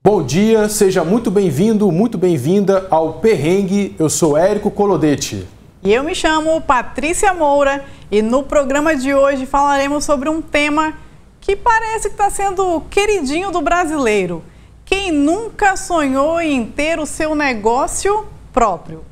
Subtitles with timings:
[0.00, 3.96] Bom dia, seja muito bem-vindo, muito bem-vinda ao Perrengue.
[3.98, 5.44] Eu sou Érico Colodete.
[5.82, 10.94] E eu me chamo Patrícia Moura e no programa de hoje falaremos sobre um tema
[11.40, 14.44] que parece que está sendo queridinho do brasileiro.
[14.84, 19.04] Quem nunca sonhou em ter o seu negócio próprio?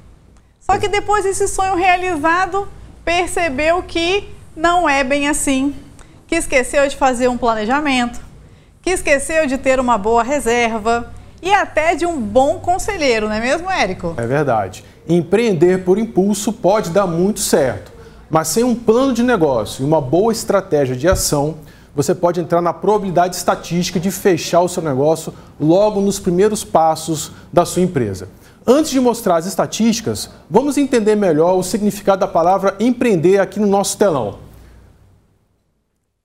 [0.61, 2.69] Só que depois desse sonho realizado,
[3.05, 5.75] percebeu que não é bem assim.
[6.29, 8.21] Que esqueceu de fazer um planejamento,
[8.87, 13.41] que esqueceu de ter uma boa reserva e até de um bom conselheiro, não é
[13.41, 14.15] mesmo, Érico?
[14.17, 14.85] É verdade.
[15.09, 17.91] Empreender por impulso pode dar muito certo,
[18.31, 21.57] mas sem um plano de negócio e uma boa estratégia de ação,
[21.97, 27.33] você pode entrar na probabilidade estatística de fechar o seu negócio logo nos primeiros passos
[27.53, 28.29] da sua empresa.
[28.65, 33.67] Antes de mostrar as estatísticas, vamos entender melhor o significado da palavra empreender aqui no
[33.67, 34.46] nosso telão.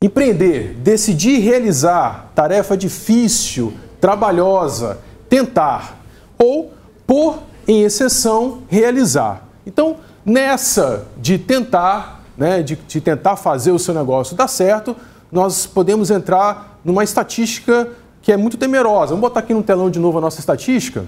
[0.04, 5.00] Empreender, decidir realizar tarefa difícil, trabalhosa,
[5.30, 6.00] tentar
[6.40, 6.74] ou,
[7.06, 9.48] por em exceção, realizar.
[9.64, 14.96] Então, nessa de tentar, né, de, de tentar fazer o seu negócio dar certo,
[15.32, 17.90] nós podemos entrar numa estatística
[18.24, 19.10] que é muito temerosa.
[19.10, 21.06] Vamos botar aqui no telão de novo a nossa estatística.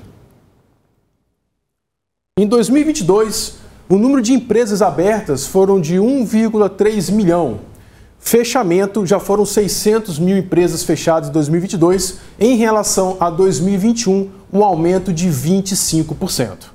[2.37, 3.55] Em 2022,
[3.89, 7.72] o número de empresas abertas foram de 1,3 milhão
[8.25, 15.11] Fechamento, já foram 600 mil empresas fechadas em 2022, em relação a 2021, um aumento
[15.11, 16.71] de 25%.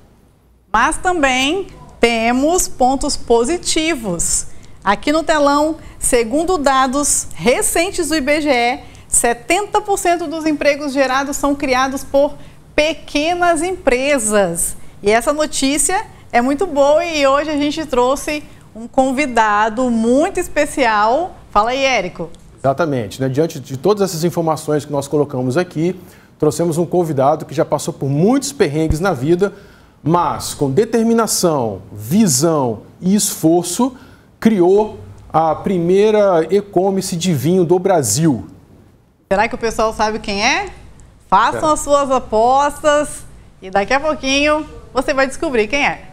[0.70, 1.66] Mas também
[1.98, 4.48] temos pontos positivos.
[4.84, 12.34] Aqui no telão, segundo dados recentes do IBGE, 70% dos empregos gerados são criados por
[12.76, 14.76] pequenas empresas.
[15.02, 18.44] E essa notícia é muito boa e hoje a gente trouxe
[18.76, 22.30] um convidado muito especial Fala aí, Érico.
[22.58, 23.20] Exatamente.
[23.20, 23.28] Né?
[23.28, 25.98] Diante de todas essas informações que nós colocamos aqui,
[26.38, 29.52] trouxemos um convidado que já passou por muitos perrengues na vida,
[30.02, 33.96] mas com determinação, visão e esforço,
[34.38, 34.98] criou
[35.32, 38.46] a primeira e-commerce de vinho do Brasil.
[39.30, 40.70] Será que o pessoal sabe quem é?
[41.28, 41.72] Façam é.
[41.72, 43.24] as suas apostas
[43.60, 46.08] e daqui a pouquinho você vai descobrir quem é.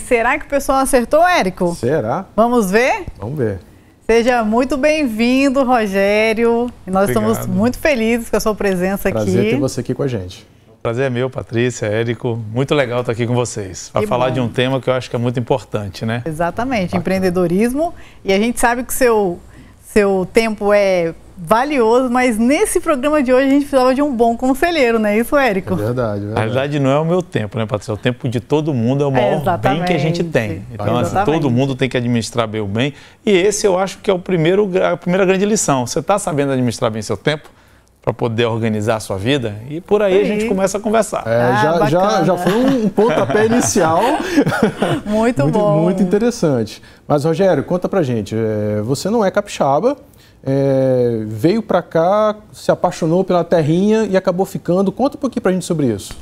[0.00, 1.74] E será que o pessoal acertou, Érico?
[1.74, 2.24] Será?
[2.34, 3.04] Vamos ver?
[3.18, 3.58] Vamos ver.
[4.06, 6.70] Seja muito bem-vindo, Rogério.
[6.86, 7.30] E nós Obrigado.
[7.32, 9.32] estamos muito felizes com a sua presença Prazer aqui.
[9.32, 10.46] Prazer ter você aqui com a gente.
[10.82, 12.42] Prazer é meu, Patrícia, Érico.
[12.50, 13.90] Muito legal estar aqui com vocês.
[13.92, 14.34] Para falar bom.
[14.34, 16.22] de um tema que eu acho que é muito importante, né?
[16.24, 17.00] Exatamente, Bacana.
[17.00, 17.92] empreendedorismo.
[18.24, 19.38] E a gente sabe que seu,
[19.84, 24.36] seu tempo é valioso, mas nesse programa de hoje a gente precisava de um bom
[24.36, 25.72] conselheiro, não é isso, Érico?
[25.72, 26.34] É verdade, é verdade.
[26.34, 27.92] Na verdade, não é o meu tempo, né, Patrícia?
[27.92, 30.62] É o tempo de todo mundo, é o maior é, bem que a gente tem.
[30.72, 32.92] Então, assim, todo mundo tem que administrar bem o bem.
[33.24, 35.86] E esse eu acho que é o primeiro, a primeira grande lição.
[35.86, 37.48] Você está sabendo administrar bem seu tempo?
[38.02, 41.22] para poder organizar a sua vida e por aí, aí, a gente começa a conversar.
[41.26, 44.00] É, ah, já, já, já foi um pontapé inicial.
[45.04, 45.82] muito, muito bom.
[45.82, 46.82] Muito interessante.
[47.06, 48.34] Mas, Rogério, conta pra gente.
[48.34, 49.98] É, você não é capixaba,
[50.42, 54.90] é, veio para cá, se apaixonou pela terrinha e acabou ficando.
[54.90, 56.14] Conta um pouquinho para a gente sobre isso.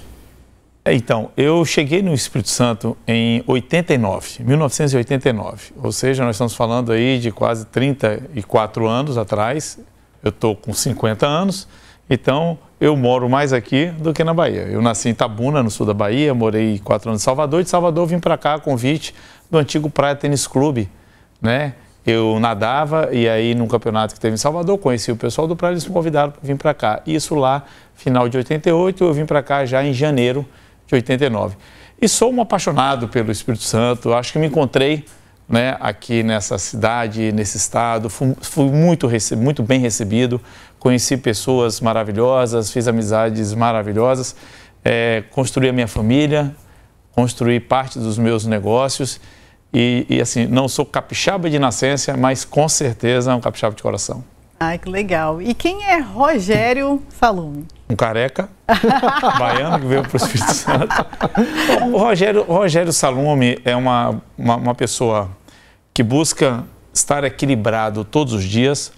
[0.84, 5.72] É, então, eu cheguei no Espírito Santo em 89, 1989.
[5.82, 9.78] Ou seja, nós estamos falando aí de quase 34 anos atrás.
[10.22, 11.68] Eu estou com 50 anos,
[12.08, 14.62] então eu moro mais aqui do que na Bahia.
[14.62, 17.62] Eu nasci em Tabuna, no sul da Bahia, morei quatro anos em Salvador.
[17.62, 19.14] De Salvador vim para cá a convite
[19.50, 20.90] do antigo Praia Tênis Clube,
[21.40, 21.74] né?
[22.10, 25.72] Eu nadava e aí num campeonato que teve em Salvador, conheci o pessoal do Praia,
[25.72, 27.02] eles me convidaram para vir para cá.
[27.06, 27.64] Isso lá,
[27.94, 30.46] final de 88, eu vim para cá já em janeiro
[30.86, 31.56] de 89.
[32.00, 35.04] E sou um apaixonado pelo Espírito Santo, acho que me encontrei
[35.48, 40.40] né, aqui nessa cidade, nesse estado, fui, fui muito, muito bem recebido,
[40.78, 44.36] conheci pessoas maravilhosas, fiz amizades maravilhosas,
[44.84, 46.54] é, construí a minha família,
[47.12, 49.20] construí parte dos meus negócios
[49.72, 54.24] e, e, assim, não sou capixaba de nascença, mas com certeza um capixaba de coração.
[54.60, 55.40] Ai, que legal.
[55.40, 57.66] E quem é Rogério Salume?
[57.88, 58.48] Um careca
[59.38, 61.06] baiano que veio para o Espírito Santo.
[61.92, 65.30] O Rogério, Rogério Salume é uma, uma, uma, pessoa
[65.94, 68.92] que busca estar equilibrado todos os dias,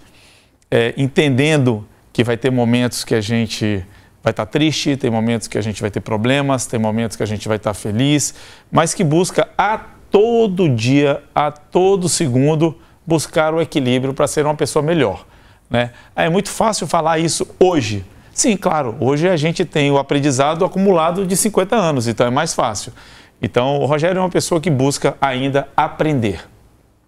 [0.69, 3.85] é, entendendo que vai ter momentos que a gente
[4.23, 7.27] vai estar triste, tem momentos que a gente vai ter problemas, tem momentos que a
[7.27, 8.33] gente vai estar feliz,
[8.71, 12.77] mas que busca a todo dia, a todo segundo,
[13.07, 15.25] buscar o equilíbrio para ser uma pessoa melhor.
[15.69, 15.91] Né?
[16.15, 18.05] É muito fácil falar isso hoje.
[18.33, 22.53] Sim, claro, hoje a gente tem o aprendizado acumulado de 50 anos, então é mais
[22.53, 22.93] fácil.
[23.41, 26.47] Então, o Rogério é uma pessoa que busca ainda aprender.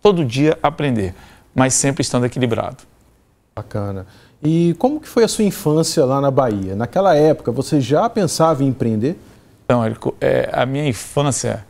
[0.02, 1.14] Todo dia aprender,
[1.54, 2.78] mas sempre estando equilibrado.
[3.56, 4.08] Bacana.
[4.42, 6.76] E como que foi a sua infância lá na Bahia?
[6.76, 9.18] Naquela época, você já pensava em empreender?
[9.64, 11.66] Então, Érico, é, a minha infância,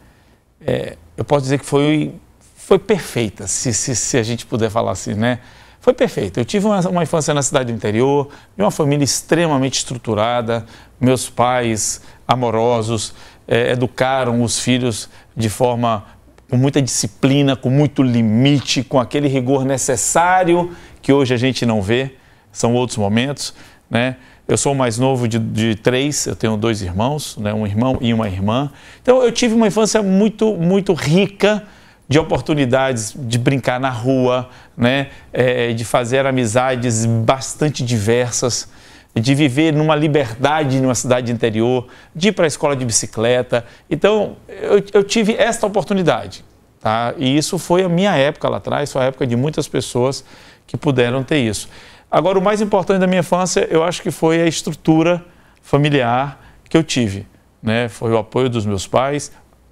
[0.65, 2.15] é, eu posso dizer que foi,
[2.55, 5.39] foi perfeita, se, se, se, a gente puder falar assim, né?
[5.79, 6.39] Foi perfeita.
[6.39, 10.65] Eu tive uma, uma infância na cidade do interior, de uma família extremamente estruturada,
[10.99, 13.13] meus pais amorosos,
[13.45, 16.05] é, educaram os filhos de forma
[16.49, 20.71] com muita disciplina, com muito limite, com aquele rigor necessário
[21.01, 22.15] que hoje a gente não vê.
[22.51, 23.53] São outros momentos,
[23.89, 24.15] né?
[24.47, 27.53] Eu sou o mais novo de, de, três, eu tenho dois irmãos, né?
[27.53, 28.69] um irmão e uma irmã.
[29.01, 31.63] Então eu tive uma infância muito, muito rica
[32.09, 35.07] de oportunidades de brincar na rua, né?
[35.31, 38.67] É, de fazer amizades bastante diversas
[39.15, 43.63] de viver numa liberdade numa cidade interior, de ir para a escola de bicicleta.
[43.89, 46.43] Então, eu, eu, tive esta oportunidade.
[46.79, 47.13] Tá?
[47.17, 50.25] E isso foi a minha época lá atrás, foi a época de muitas pessoas
[50.65, 51.69] que puderam ter isso.
[52.13, 55.25] Agora, o mais importante da minha infância, eu acho que foi a estrutura
[55.63, 56.39] familiar
[56.69, 57.25] que eu tive.
[57.59, 57.89] Né?
[57.89, 59.31] Foi o apoio dos meus pais,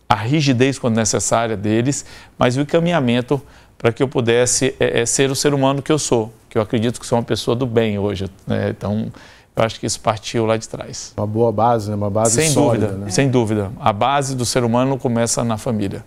[0.09, 2.03] a rigidez quando necessária deles,
[2.39, 3.39] mas o encaminhamento
[3.77, 6.63] para que eu pudesse é, é, ser o ser humano que eu sou, que eu
[6.63, 8.27] acredito que sou uma pessoa do bem hoje.
[8.47, 8.69] Né?
[8.71, 9.11] Então,
[9.55, 11.13] eu acho que isso partiu lá de trás.
[11.15, 11.95] Uma boa base, né?
[11.95, 12.88] uma base sem sólida.
[12.88, 13.11] Dúvida, né?
[13.11, 13.71] Sem dúvida.
[13.79, 16.03] A base do ser humano começa na família.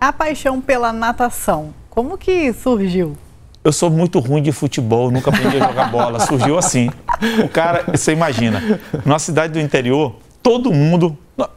[0.00, 3.14] A paixão pela natação, como que surgiu?
[3.64, 6.18] Eu sou muito ruim de futebol, nunca aprendi a jogar bola.
[6.20, 6.90] Surgiu assim.
[7.44, 11.16] O cara, você imagina, na cidade do interior, todo mundo,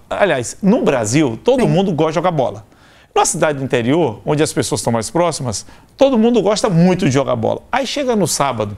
[0.09, 1.69] aliás, no Brasil, todo Sim.
[1.69, 2.65] mundo gosta de jogar bola.
[3.13, 5.65] Na cidade do interior, onde as pessoas estão mais próximas,
[5.97, 7.61] todo mundo gosta muito de jogar bola.
[7.71, 8.77] Aí chega no sábado,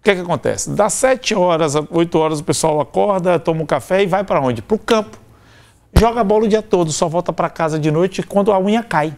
[0.00, 0.70] o que, é que acontece?
[0.70, 4.62] Das 7 horas, 8 horas, o pessoal acorda, toma um café e vai para onde?
[4.62, 5.18] Para o campo.
[5.94, 9.12] Joga bola o dia todo, só volta para casa de noite quando a unha cai.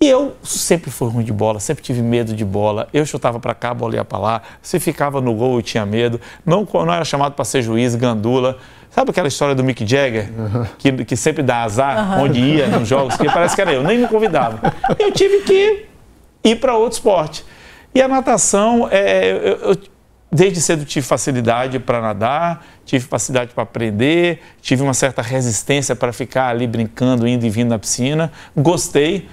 [0.00, 2.88] E eu sempre fui ruim de bola, sempre tive medo de bola.
[2.92, 4.42] Eu chutava para cá, a bola ia para lá.
[4.60, 6.20] Se ficava no gol, eu tinha medo.
[6.44, 8.58] Não, não era chamado para ser juiz, gandula.
[8.90, 10.66] Sabe aquela história do Mick Jagger, uhum.
[10.78, 12.24] que, que sempre dá azar uhum.
[12.24, 13.16] onde ia nos jogos?
[13.16, 14.72] Que parece que era eu, nem me convidava.
[14.98, 15.86] Eu tive que
[16.44, 17.44] ir para outro esporte.
[17.94, 19.76] E a natação, é, eu, eu
[20.30, 26.12] desde cedo tive facilidade para nadar, tive facilidade para aprender, tive uma certa resistência para
[26.12, 28.32] ficar ali brincando, indo e vindo na piscina.
[28.56, 29.28] Gostei.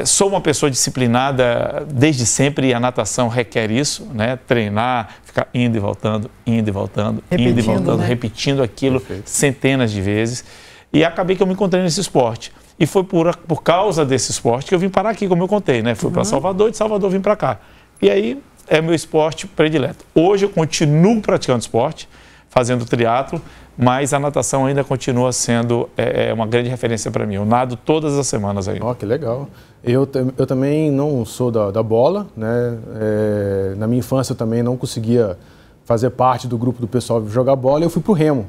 [0.00, 4.38] É, sou uma pessoa disciplinada desde sempre e a natação requer isso, né?
[4.46, 8.06] Treinar, ficar indo e voltando, indo e voltando, repetindo, indo e voltando, né?
[8.06, 9.28] repetindo aquilo Perfeito.
[9.28, 10.44] centenas de vezes.
[10.92, 12.52] E acabei que eu me encontrei nesse esporte.
[12.78, 15.82] E foi por, por causa desse esporte que eu vim parar aqui, como eu contei,
[15.82, 15.94] né?
[15.94, 16.14] Fui uhum.
[16.14, 17.58] para Salvador, de Salvador vim para cá.
[18.00, 20.04] E aí é meu esporte predileto.
[20.14, 22.08] Hoje eu continuo praticando esporte,
[22.48, 23.40] fazendo triatlo,
[23.82, 27.36] mas a natação ainda continua sendo é, é uma grande referência para mim.
[27.36, 28.78] Eu nado todas as semanas aí.
[28.82, 29.48] Oh, que legal.
[29.82, 32.78] Eu, eu também não sou da, da bola, né?
[33.00, 35.38] É, na minha infância eu também não conseguia
[35.84, 37.84] fazer parte do grupo do pessoal jogar bola.
[37.84, 38.46] Eu fui para o remo.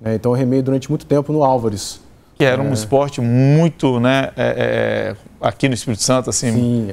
[0.00, 0.16] Né?
[0.16, 2.00] Então eu remei durante muito tempo no Álvares.
[2.36, 2.72] Que era um é.
[2.72, 4.30] esporte muito, né?
[4.36, 6.52] É, é, aqui no Espírito Santo, assim.
[6.52, 6.88] Sim.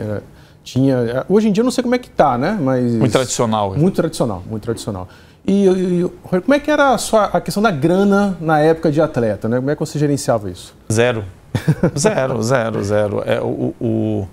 [0.63, 2.57] Tinha, é, hoje em dia eu não sei como é que tá, né?
[2.61, 3.73] Mas muito tradicional.
[3.75, 5.07] Muito tradicional, muito tradicional.
[5.49, 6.09] E, e,
[6.41, 9.57] como é que era a, sua, a questão da grana na época de atleta, né?
[9.57, 10.75] Como é que você gerenciava isso?
[10.91, 11.25] Zero,
[11.97, 13.23] zero, zero, zero.
[13.25, 14.27] É o, o,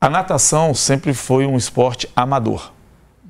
[0.00, 2.72] a natação sempre foi um esporte amador,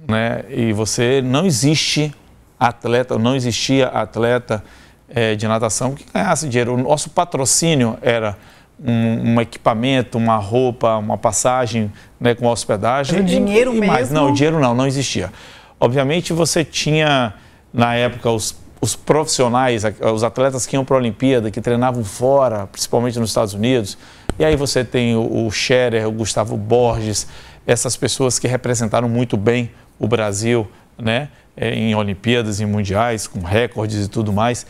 [0.08, 0.44] né?
[0.48, 2.14] E você não existe
[2.58, 4.62] atleta, não existia atleta
[5.08, 6.74] é, de natação que ganhasse dinheiro.
[6.74, 8.36] O nosso patrocínio era
[8.78, 13.18] um, um, equipamento, uma roupa, uma passagem né, com hospedagem.
[13.18, 13.92] O dinheiro e, e mesmo?
[13.92, 14.10] Mais.
[14.12, 15.32] Não, o dinheiro não, não existia.
[15.80, 17.32] Obviamente você tinha,
[17.72, 19.82] na época, os, os profissionais,
[20.12, 23.96] os atletas que iam para a Olimpíada, que treinavam fora, principalmente nos Estados Unidos.
[24.38, 27.26] E aí você tem o, o Scherer, o Gustavo Borges,
[27.66, 30.68] essas pessoas que representaram muito bem o Brasil
[30.98, 34.66] né, é, em Olimpíadas, em Mundiais, com recordes e tudo mais.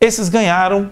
[0.00, 0.90] Esses ganharam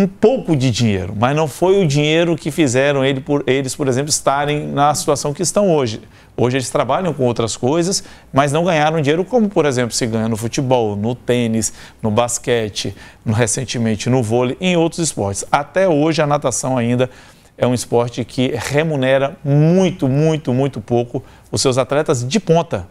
[0.00, 3.86] um pouco de dinheiro, mas não foi o dinheiro que fizeram ele por, eles, por
[3.86, 6.00] exemplo, estarem na situação que estão hoje.
[6.36, 8.02] Hoje eles trabalham com outras coisas,
[8.32, 12.96] mas não ganharam dinheiro como, por exemplo, se ganha no futebol, no tênis, no basquete,
[13.24, 15.44] no, recentemente no vôlei, em outros esportes.
[15.52, 17.10] Até hoje a natação ainda
[17.58, 22.88] é um esporte que remunera muito, muito, muito pouco os seus atletas de ponta.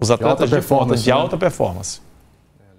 [0.00, 1.12] Os atletas de, de ponta, de né?
[1.12, 2.00] alta performance.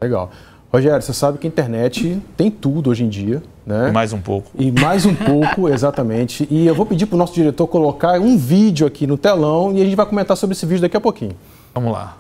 [0.01, 0.31] Legal.
[0.75, 3.87] Rogério, você sabe que a internet tem tudo hoje em dia, né?
[3.87, 4.51] E mais um pouco.
[4.59, 6.45] E mais um pouco, exatamente.
[6.51, 9.81] E eu vou pedir para o nosso diretor colocar um vídeo aqui no telão e
[9.81, 11.31] a gente vai comentar sobre esse vídeo daqui a pouquinho.
[11.73, 12.17] Vamos lá.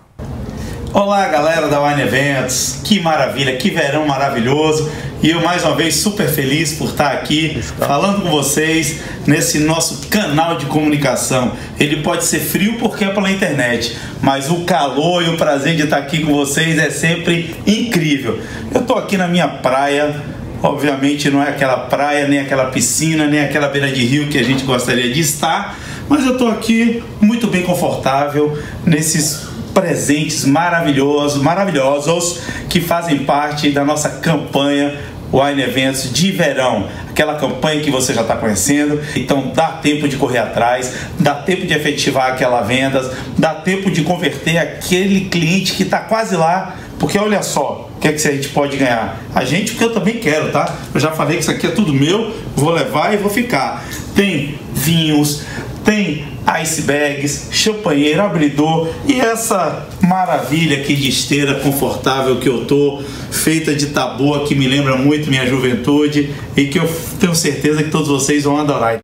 [0.97, 2.79] Olá, galera da Wine Eventos.
[2.81, 4.89] Que maravilha, que verão maravilhoso.
[5.21, 10.07] E eu mais uma vez super feliz por estar aqui falando com vocês nesse nosso
[10.07, 11.51] canal de comunicação.
[11.77, 15.83] Ele pode ser frio porque é pela internet, mas o calor e o prazer de
[15.83, 18.39] estar aqui com vocês é sempre incrível.
[18.73, 20.15] Eu estou aqui na minha praia.
[20.63, 24.43] Obviamente não é aquela praia, nem aquela piscina, nem aquela beira de rio que a
[24.43, 32.39] gente gostaria de estar, mas eu estou aqui muito bem confortável nesses presentes maravilhosos, maravilhosos
[32.69, 34.97] que fazem parte da nossa campanha
[35.33, 39.01] Wine Eventos de verão, aquela campanha que você já está conhecendo.
[39.15, 44.01] Então dá tempo de correr atrás, dá tempo de efetivar aquelas vendas, dá tempo de
[44.03, 46.77] converter aquele cliente que está quase lá.
[46.97, 49.19] Porque olha só, o que, é que a gente pode ganhar?
[49.33, 50.73] A gente, porque eu também quero, tá?
[50.93, 53.83] Eu já falei que isso aqui é tudo meu, vou levar e vou ficar.
[54.15, 55.41] Tem vinhos,
[55.83, 63.73] tem icebags, champanheiro, abridor e essa maravilha aqui de esteira confortável que eu tô, feita
[63.75, 66.87] de taboa que me lembra muito minha juventude e que eu
[67.19, 68.99] tenho certeza que todos vocês vão adorar.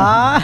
[0.00, 0.40] Ah,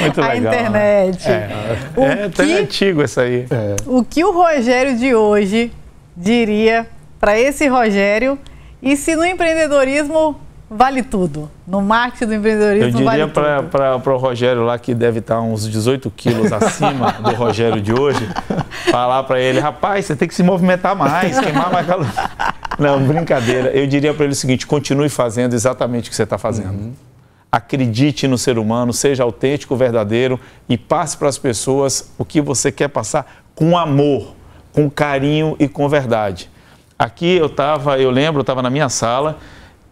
[0.00, 0.52] muito a legal.
[0.52, 1.28] internet.
[1.28, 1.48] É,
[1.96, 3.46] O é até que- antigo isso aí.
[3.86, 5.70] O que o Rogério de hoje
[6.16, 6.88] diria
[7.20, 8.36] para esse Rogério
[8.82, 11.50] e se no empreendedorismo vale tudo?
[11.66, 13.70] No marketing do Eu empreendedorismo vale diria tudo.
[13.70, 18.28] para o Rogério lá, que deve estar uns 18 quilos acima do Rogério de hoje,
[18.90, 22.06] falar para ele, rapaz, você tem que se movimentar mais, queimar mais calor.
[22.78, 23.70] Não, brincadeira.
[23.70, 26.92] Eu diria para ele o seguinte, continue fazendo exatamente o que você está fazendo.
[27.50, 32.70] Acredite no ser humano, seja autêntico, verdadeiro e passe para as pessoas o que você
[32.70, 34.34] quer passar com amor,
[34.72, 36.48] com carinho e com verdade.
[36.96, 39.38] Aqui eu estava, eu lembro, eu estava na minha sala,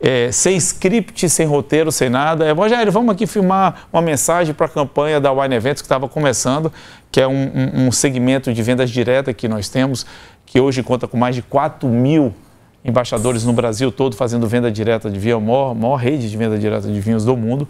[0.01, 2.45] é, sem script, sem roteiro, sem nada.
[2.45, 6.09] É, Rogério, vamos aqui filmar uma mensagem para a campanha da Wine Events que estava
[6.09, 6.73] começando,
[7.11, 10.05] que é um, um- um segmento de vendas direta que nós temos,
[10.45, 12.35] que hoje conta com mais de 4 mil
[12.85, 16.57] embaixadores no Brasil todo fazendo venda direta de vinho, a maior, maior rede de venda
[16.59, 17.67] direta de vinhos do mundo.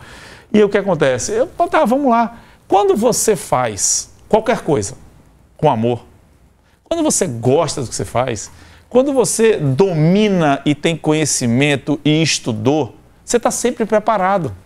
[0.52, 1.32] E o que acontece?
[1.32, 2.38] Eu, tá, vamos lá.
[2.68, 4.94] Quando você faz qualquer coisa
[5.56, 6.04] com amor,
[6.84, 8.50] quando você gosta do que você faz,
[8.96, 14.56] quando você domina e tem conhecimento e estudou, você está sempre preparado.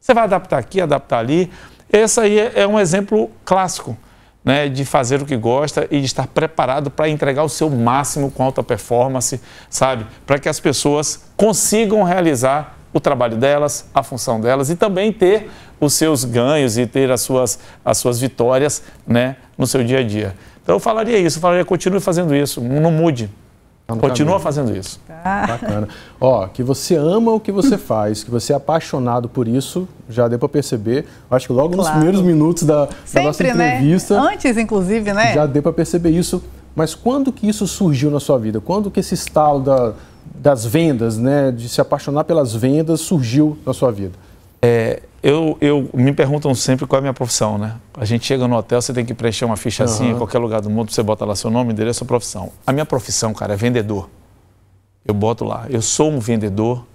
[0.00, 1.50] Você vai adaptar aqui, adaptar ali.
[1.92, 3.98] Esse aí é, é um exemplo clássico
[4.44, 8.30] né, de fazer o que gosta e de estar preparado para entregar o seu máximo
[8.30, 10.06] com alta performance, sabe?
[10.24, 15.50] Para que as pessoas consigam realizar o trabalho delas, a função delas e também ter
[15.80, 20.04] os seus ganhos e ter as suas, as suas vitórias né, no seu dia a
[20.04, 20.36] dia.
[20.62, 23.30] Então eu falaria isso, eu falaria continue fazendo isso, não mude.
[23.86, 24.40] Tá no Continua caminho.
[24.44, 25.00] fazendo isso.
[25.08, 25.88] Bacana.
[26.20, 30.28] Ó, que você ama o que você faz, que você é apaixonado por isso, já
[30.28, 31.06] deu para perceber.
[31.28, 31.96] Acho que logo nos Claro.
[31.98, 33.74] primeiros minutos da, da nossa Sempre, né?
[33.78, 35.34] entrevista Antes, inclusive, né?
[35.34, 36.40] já deu para perceber isso.
[36.76, 38.60] Mas quando que isso surgiu na sua vida?
[38.60, 39.92] Quando que esse estalo da-
[40.36, 44.12] das vendas, né, de se apaixonar pelas vendas, surgiu na sua vida?
[44.62, 47.76] É, eu, eu me perguntam sempre qual é a minha profissão, né?
[47.94, 50.60] A gente chega no hotel, você tem que preencher uma ficha assim, em qualquer lugar
[50.60, 52.52] do mundo, você bota lá seu nome, endereço, sua profissão.
[52.66, 54.08] A minha profissão, cara, é vendedor.
[55.04, 56.86] Eu boto lá, eu sou um vendedor,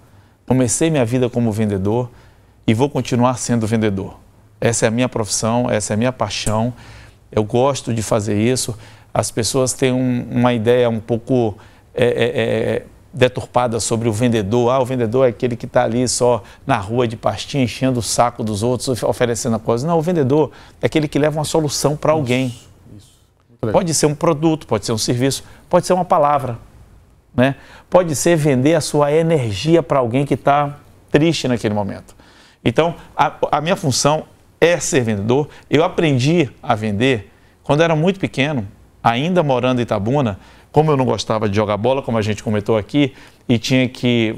[0.46, 2.08] comecei minha vida como vendedor
[2.66, 4.16] e vou continuar sendo vendedor.
[4.60, 6.72] Essa é a minha profissão, essa é a minha paixão.
[7.30, 8.76] Eu gosto de fazer isso.
[9.12, 11.56] As pessoas têm um- uma ideia um pouco
[11.94, 12.82] é, é, é,
[13.16, 14.70] deturpada sobre o vendedor.
[14.70, 18.02] Ah, o vendedor é aquele que está ali só na rua de pastinha, enchendo o
[18.02, 19.86] saco dos outros, of- oferecendo a coisa.
[19.86, 22.54] Não, o vendedor é aquele que leva uma solução para alguém.
[23.62, 23.72] legal.
[23.72, 26.58] Pode ser um produto, pode ser um serviço, pode ser uma palavra.
[27.34, 27.54] Né?
[27.88, 30.76] Pode ser vender a sua energia para alguém que está
[31.10, 32.14] triste naquele momento.
[32.62, 34.24] Então, a, a minha função
[34.60, 35.48] é ser vendedor.
[35.70, 37.32] Eu aprendi a vender
[37.62, 38.66] quando era muito pequeno,
[39.02, 40.38] ainda morando em Itabuna.
[40.76, 43.14] Como eu não gostava de jogar bola, como a gente comentou aqui,
[43.48, 44.36] e tinha que.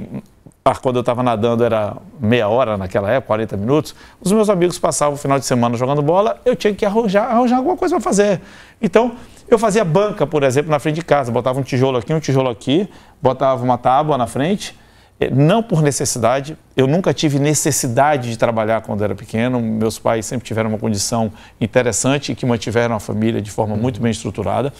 [0.65, 3.93] ah, Quando eu estava nadando era meia hora naquela época, 40 minutos.
[4.21, 7.57] Os meus amigos passavam o final de semana jogando bola, eu tinha que arranjar, arranjar
[7.57, 8.41] alguma coisa para fazer.
[8.81, 9.17] Então,
[9.49, 11.33] eu fazia banca, por exemplo, na frente de casa.
[11.33, 12.89] Botava um tijolo aqui, um tijolo aqui,
[13.21, 14.79] botava uma tábua na frente.
[15.19, 19.59] Eh, Não por necessidade, eu nunca tive necessidade de trabalhar quando era pequeno.
[19.59, 24.01] Meus pais sempre tiveram uma condição interessante e que mantiveram a família de forma muito
[24.01, 24.73] bem estruturada.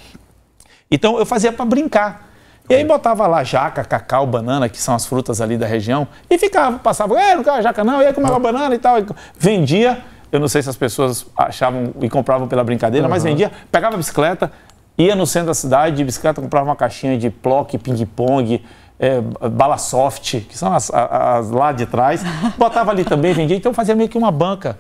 [0.91, 2.29] Então eu fazia para brincar.
[2.71, 6.37] E aí botava lá jaca, cacau, banana, que são as frutas ali da região, e
[6.37, 8.99] ficava, passava, é, não quero jaca não, e aí comia uma banana e tal.
[8.99, 9.07] E
[9.39, 13.95] Vendia, eu não sei se as pessoas achavam e compravam pela brincadeira, mas vendia, pegava
[13.95, 14.53] a bicicleta,
[14.99, 18.63] ia no centro da cidade, de bicicleta comprava uma caixinha de plock, ping-pong,
[19.01, 19.19] é,
[19.49, 22.23] bala soft, que são as, a- as lá de trás,
[22.59, 24.77] botava ali também, vendia, então fazia meio que uma banca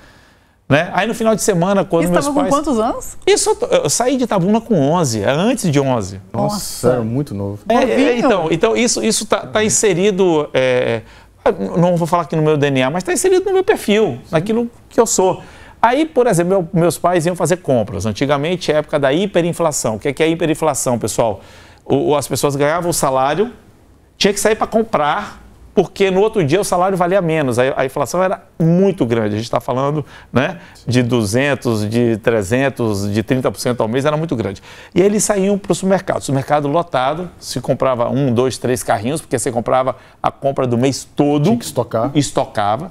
[0.68, 0.90] Né?
[0.92, 2.54] Aí no final de semana, quando Isso meus estava pais...
[2.54, 3.16] com quantos anos?
[3.26, 6.20] Isso, eu- saí de Itabuna com 11, é antes de 11.
[6.32, 6.88] Nossa, Nossa.
[6.90, 7.60] era muito novo.
[7.68, 11.00] É, é, então, então, isso isso está tá inserido, é,
[11.78, 15.00] não vou falar aqui no meu DNA, mas está inserido no meu perfil, naquilo que
[15.00, 15.42] eu sou.
[15.80, 18.04] Aí, por exemplo, meu- meus pais iam fazer compras.
[18.04, 19.94] Antigamente, é época da hiperinflação.
[19.94, 21.40] O que é, que é hiperinflação, pessoal?
[21.82, 23.52] O- as pessoas ganhavam o salário,
[24.18, 25.40] tinha que sair para comprar,
[25.74, 27.58] porque no outro dia o salário valia menos.
[27.58, 29.34] A, a inflação era muito grande.
[29.34, 34.34] A gente está falando né, de 200, de 300, de 30% ao mês, era muito
[34.34, 34.62] grande.
[34.94, 36.20] E aí eles saíam para o supermercado.
[36.22, 41.08] Supermercado lotado, se comprava um, dois, três carrinhos, porque você comprava a compra do mês
[41.16, 41.44] todo.
[41.44, 42.10] Tinha que estocar.
[42.14, 42.90] Estocava.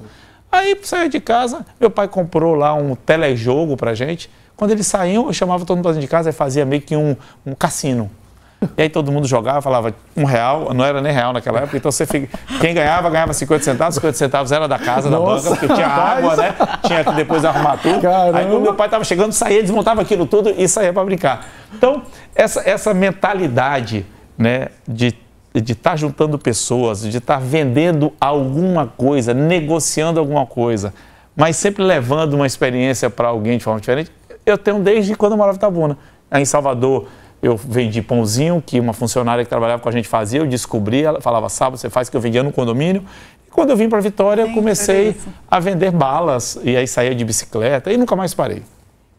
[0.50, 4.30] Aí saía de casa, meu pai comprou lá um telejogo pra gente.
[4.56, 6.96] Quando eles saíam, eu chamava todo mundo pra dentro de casa e fazia meio que
[6.96, 7.14] um,
[7.46, 8.10] um cassino.
[8.76, 11.92] E aí todo mundo jogava, falava um real, não era nem real naquela época, então
[11.92, 15.60] você fica, quem ganhava, ganhava 50 centavos, 50 centavos era da casa, da Nossa, banca,
[15.60, 16.54] porque tinha água, né?
[16.84, 18.00] Tinha que depois arrumar tudo.
[18.00, 18.38] Caramba.
[18.38, 21.46] Aí quando meu pai estava chegando, saía, desmontava aquilo tudo e saía para brincar.
[21.72, 22.02] Então,
[22.34, 24.04] essa, essa mentalidade
[24.36, 25.14] né, de
[25.54, 30.92] de estar juntando pessoas, de estar vendendo alguma coisa, negociando alguma coisa,
[31.34, 34.10] mas sempre levando uma experiência para alguém de forma diferente,
[34.44, 35.98] eu tenho desde quando eu morava em Itabuna.
[36.30, 37.08] Aí em Salvador,
[37.42, 41.20] eu vendi pãozinho, que uma funcionária que trabalhava com a gente fazia, eu descobri, ela
[41.20, 43.04] falava, sábado você faz, que eu vendia no condomínio.
[43.46, 45.16] E quando eu vim para Vitória, eu Sim, comecei
[45.50, 48.62] a vender balas, e aí saía de bicicleta, e nunca mais parei.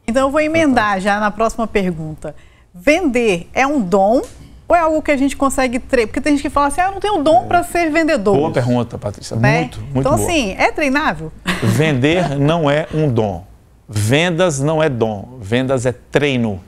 [0.07, 2.35] Então eu vou emendar já na próxima pergunta.
[2.73, 4.21] Vender é um dom
[4.67, 6.07] ou é algo que a gente consegue treinar?
[6.07, 8.35] Porque tem gente que fala assim, ah, eu não tenho dom para ser vendedor.
[8.35, 9.35] Boa pergunta, Patrícia.
[9.35, 9.61] né?
[9.61, 10.29] Muito, muito então, boa.
[10.29, 11.31] assim, é treinável?
[11.63, 13.45] Vender não é um dom.
[13.87, 15.37] Vendas não é dom.
[15.41, 16.59] Vendas é treino,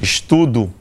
[0.00, 0.72] estudo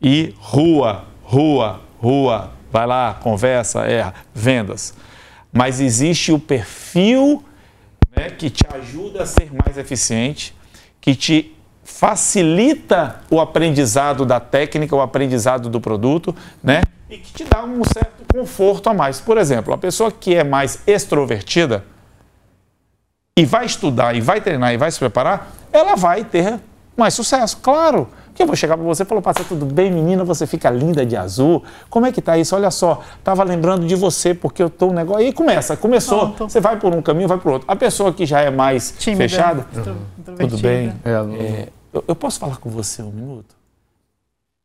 [0.00, 2.50] e rua, rua, rua.
[2.70, 4.14] Vai lá, conversa, erra.
[4.34, 4.94] Vendas.
[5.52, 7.44] Mas existe o perfil
[8.16, 10.54] né, que te ajuda a ser mais eficiente,
[11.00, 16.82] que te facilita o aprendizado da técnica, o aprendizado do produto, né?
[17.08, 19.20] E que te dá um certo conforto a mais.
[19.20, 21.84] Por exemplo, a pessoa que é mais extrovertida,
[23.36, 26.60] e vai estudar, e vai treinar, e vai se preparar, ela vai ter
[26.96, 28.08] mais sucesso, claro.
[28.40, 31.14] Eu vou chegar para você e falar, passa tudo bem, menina, você fica linda de
[31.14, 31.62] azul.
[31.90, 32.56] Como é que tá isso?
[32.56, 35.26] Olha só, tava lembrando de você porque eu tô um negócio.
[35.26, 36.30] E começa, começou.
[36.30, 36.48] Pronto.
[36.48, 37.70] Você vai por um caminho, vai por outro.
[37.70, 39.22] A pessoa que já é mais Tímida.
[39.28, 39.96] fechada, Intro-
[40.38, 40.94] tudo bem.
[41.04, 43.54] É, É, eu, eu posso falar com você um minuto?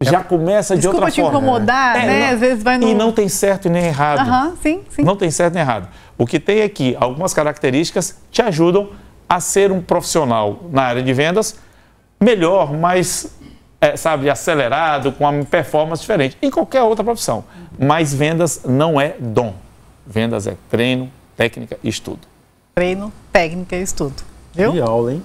[0.02, 1.38] Já começa de Desculpa outra te forma.
[1.40, 2.20] incomodar, É, né?
[2.28, 2.88] não- Às vezes vai no...
[2.88, 4.20] E não tem certo e nem errado.
[4.20, 5.02] Aham, sim, sim.
[5.04, 5.90] Não tem certo nem errado.
[6.18, 8.90] O que tem é que algumas características te ajudam
[9.28, 11.58] a ser um profissional na área de vendas
[12.22, 13.36] melhor, mais,
[13.82, 16.38] é, sabe, acelerado, com uma performance diferente.
[16.42, 17.44] Em qualquer outra profissão.
[17.78, 19.54] Mas vendas não é dom.
[20.08, 22.20] Vendas é treino, técnica e estudo.
[22.76, 24.16] Treino, técnica e estudo.
[24.54, 24.72] Viu?
[24.72, 25.22] Que aula, hein?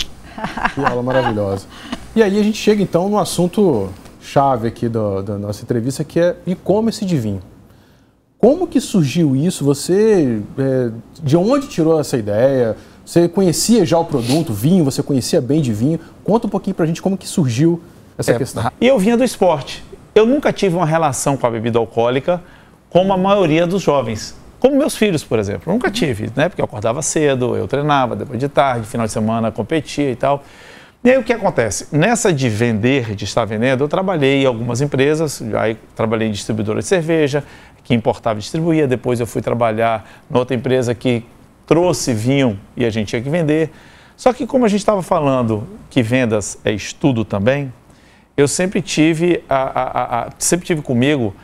[0.74, 1.66] Que aula maravilhosa.
[2.14, 6.18] E aí a gente chega então no assunto chave aqui do- da nossa entrevista, que
[6.20, 7.42] é e-commerce de vinho.
[8.38, 9.64] Como que surgiu isso?
[9.64, 10.90] Você, é,
[11.22, 12.76] de onde tirou essa ideia?
[13.04, 14.84] Você conhecia já o produto, vinho?
[14.84, 16.00] Você conhecia bem de vinho?
[16.24, 17.82] Conta um pouquinho pra gente como que surgiu
[18.20, 18.70] essa É, questão.
[18.80, 19.84] E eu vinha do esporte.
[20.14, 22.42] Eu nunca tive uma relação com a bebida alcoólica
[22.88, 24.34] como a maioria dos jovens.
[24.58, 25.70] Como meus filhos, por exemplo.
[25.70, 26.48] Eu nunca tive, né?
[26.48, 30.44] Porque eu acordava cedo, eu treinava, depois de tarde, final de semana competia e tal.
[31.02, 31.86] E aí o que acontece?
[31.90, 36.80] Nessa de vender, de estar vendendo, eu trabalhei em algumas empresas, aí trabalhei em distribuidora
[36.80, 37.42] de cerveja,
[37.82, 41.24] que importava e distribuía, depois eu fui trabalhar noutra empresa que
[41.66, 43.70] trouxe vinho e a gente tinha que vender.
[44.14, 47.72] Só que como a gente estava falando que vendas é estudo também,
[48.36, 51.34] eu sempre tive, a, a- a- sempre tive comigo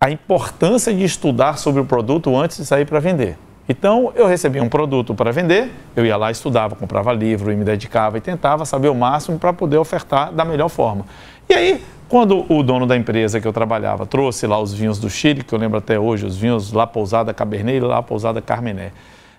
[0.00, 3.36] a importância de estudar sobre o produto antes de sair para vender.
[3.68, 7.64] Então, eu recebia um produto para vender, eu ia lá, estudava, comprava livro e me
[7.64, 11.04] dedicava e tentava saber o máximo para poder ofertar da melhor forma.
[11.48, 15.10] E aí, quando o dono da empresa que eu trabalhava trouxe lá os vinhos do
[15.10, 18.92] Chile, que eu lembro até hoje, os vinhos lá Pousada Cabernet e lá Pousada Carmené,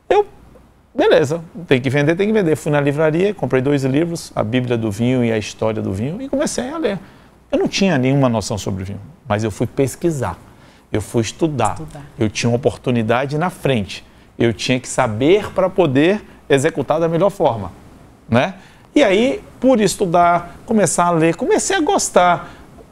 [0.07, 0.27] eu
[0.93, 2.55] Beleza, tem que vender, tem que vender.
[2.55, 6.21] Fui na livraria, comprei dois livros, a Bíblia do Vinho e a História do Vinho,
[6.21, 6.99] e comecei a ler.
[7.51, 10.37] Eu não tinha nenhuma noção sobre vinho, mas eu fui pesquisar,
[10.91, 11.73] eu fui estudar.
[11.73, 12.01] Estudar.
[12.17, 14.05] Eu tinha uma oportunidade na frente.
[14.37, 17.71] Eu tinha que saber para poder executar da melhor forma,
[18.27, 18.55] né?
[18.95, 22.49] E aí, por estudar, começar a ler, comecei a gostar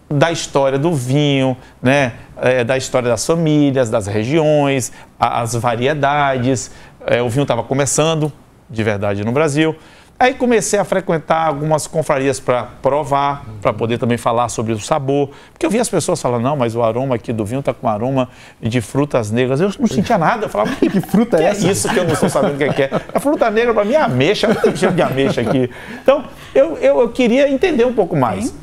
[0.09, 2.13] da história do vinho, né?
[2.37, 6.71] É, da história das famílias, das regiões, as variedades.
[7.07, 8.31] É, o vinho estava começando,
[8.69, 9.75] de verdade, no Brasil.
[10.19, 15.29] Aí comecei a frequentar algumas confrarias para provar, para poder também falar sobre o sabor.
[15.53, 17.87] Porque eu via as pessoas falando, não, mas o aroma aqui do vinho está com
[17.87, 18.27] aroma
[18.59, 19.61] de frutas negras.
[19.61, 20.45] Eu não sentia nada.
[20.45, 21.67] Eu falava, que, que fruta é essa?
[21.67, 22.89] É isso que eu não estou sabendo o que é.
[23.13, 25.69] A fruta negra para mim é ameixa, não tem cheiro de ameixa aqui.
[26.01, 28.55] Então, eu, eu, eu queria entender um pouco mais.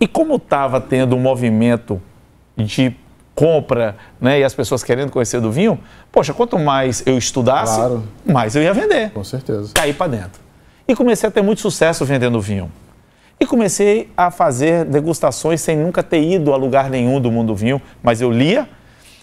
[0.00, 2.00] E como estava tendo um movimento
[2.56, 2.94] de
[3.34, 5.78] compra, né, e as pessoas querendo conhecer do vinho,
[6.12, 8.04] poxa, quanto mais eu estudasse, claro.
[8.24, 9.10] mais eu ia vender.
[9.10, 9.72] Com certeza.
[9.74, 10.40] Cair para dentro.
[10.86, 12.70] E comecei a ter muito sucesso vendendo vinho.
[13.40, 17.56] E comecei a fazer degustações sem nunca ter ido a lugar nenhum do mundo do
[17.56, 18.68] vinho, mas eu lia,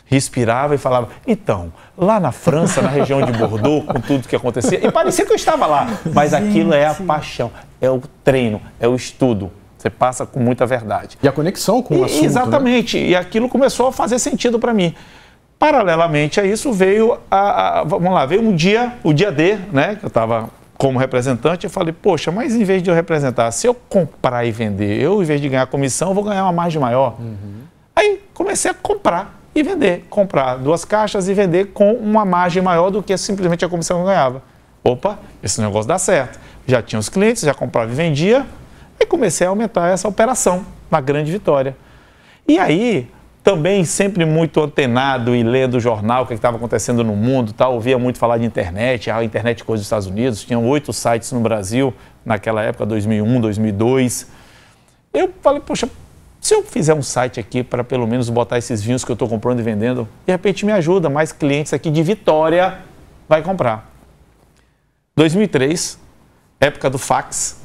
[0.05, 4.85] respirava e falava: então, lá na França, na região de Bordeaux, com tudo que acontecia,
[4.85, 8.87] e parecia que eu estava lá, mas aquilo é a paixão, é o treino, é
[8.87, 9.51] o estudo.
[9.81, 11.17] Você passa com muita verdade.
[11.23, 12.21] E a conexão com o assunto.
[12.21, 12.25] Né?
[12.27, 12.99] Exatamente.
[12.99, 13.07] Né?
[13.07, 14.93] E aquilo começou a fazer sentido para mim.
[15.57, 19.95] Paralelamente a isso veio a, a, vamos lá, veio um dia, o dia D, né,
[19.95, 23.67] que eu estava como representante, eu falei, poxa, mas em vez de eu representar, se
[23.67, 26.79] eu comprar e vender, eu, em vez de ganhar comissão, eu vou ganhar uma margem
[26.79, 27.15] maior.
[27.19, 27.61] Uhum.
[27.95, 30.05] Aí comecei a comprar e vender.
[30.09, 34.03] Comprar duas caixas e vender com uma margem maior do que simplesmente a comissão que
[34.03, 34.43] eu ganhava.
[34.83, 36.39] Opa, esse negócio dá certo.
[36.67, 38.45] Já tinha os clientes, já comprava e vendia.
[39.01, 41.75] E comecei a aumentar essa operação, uma grande vitória.
[42.47, 43.09] E aí,
[43.43, 47.73] também sempre muito antenado e lendo o jornal, o que estava acontecendo no mundo, tal.
[47.73, 51.39] ouvia muito falar de internet, a internet coisa dos Estados Unidos, tinham oito sites no
[51.39, 51.91] Brasil
[52.23, 54.27] naquela época, 2001, 2002.
[55.11, 55.89] Eu falei, poxa,
[56.39, 59.27] se eu fizer um site aqui para pelo menos botar esses vinhos que eu estou
[59.27, 62.77] comprando e vendendo, de repente me ajuda, mais clientes aqui de Vitória
[63.27, 63.91] vai comprar.
[65.15, 65.99] 2003,
[66.59, 67.60] época do fax,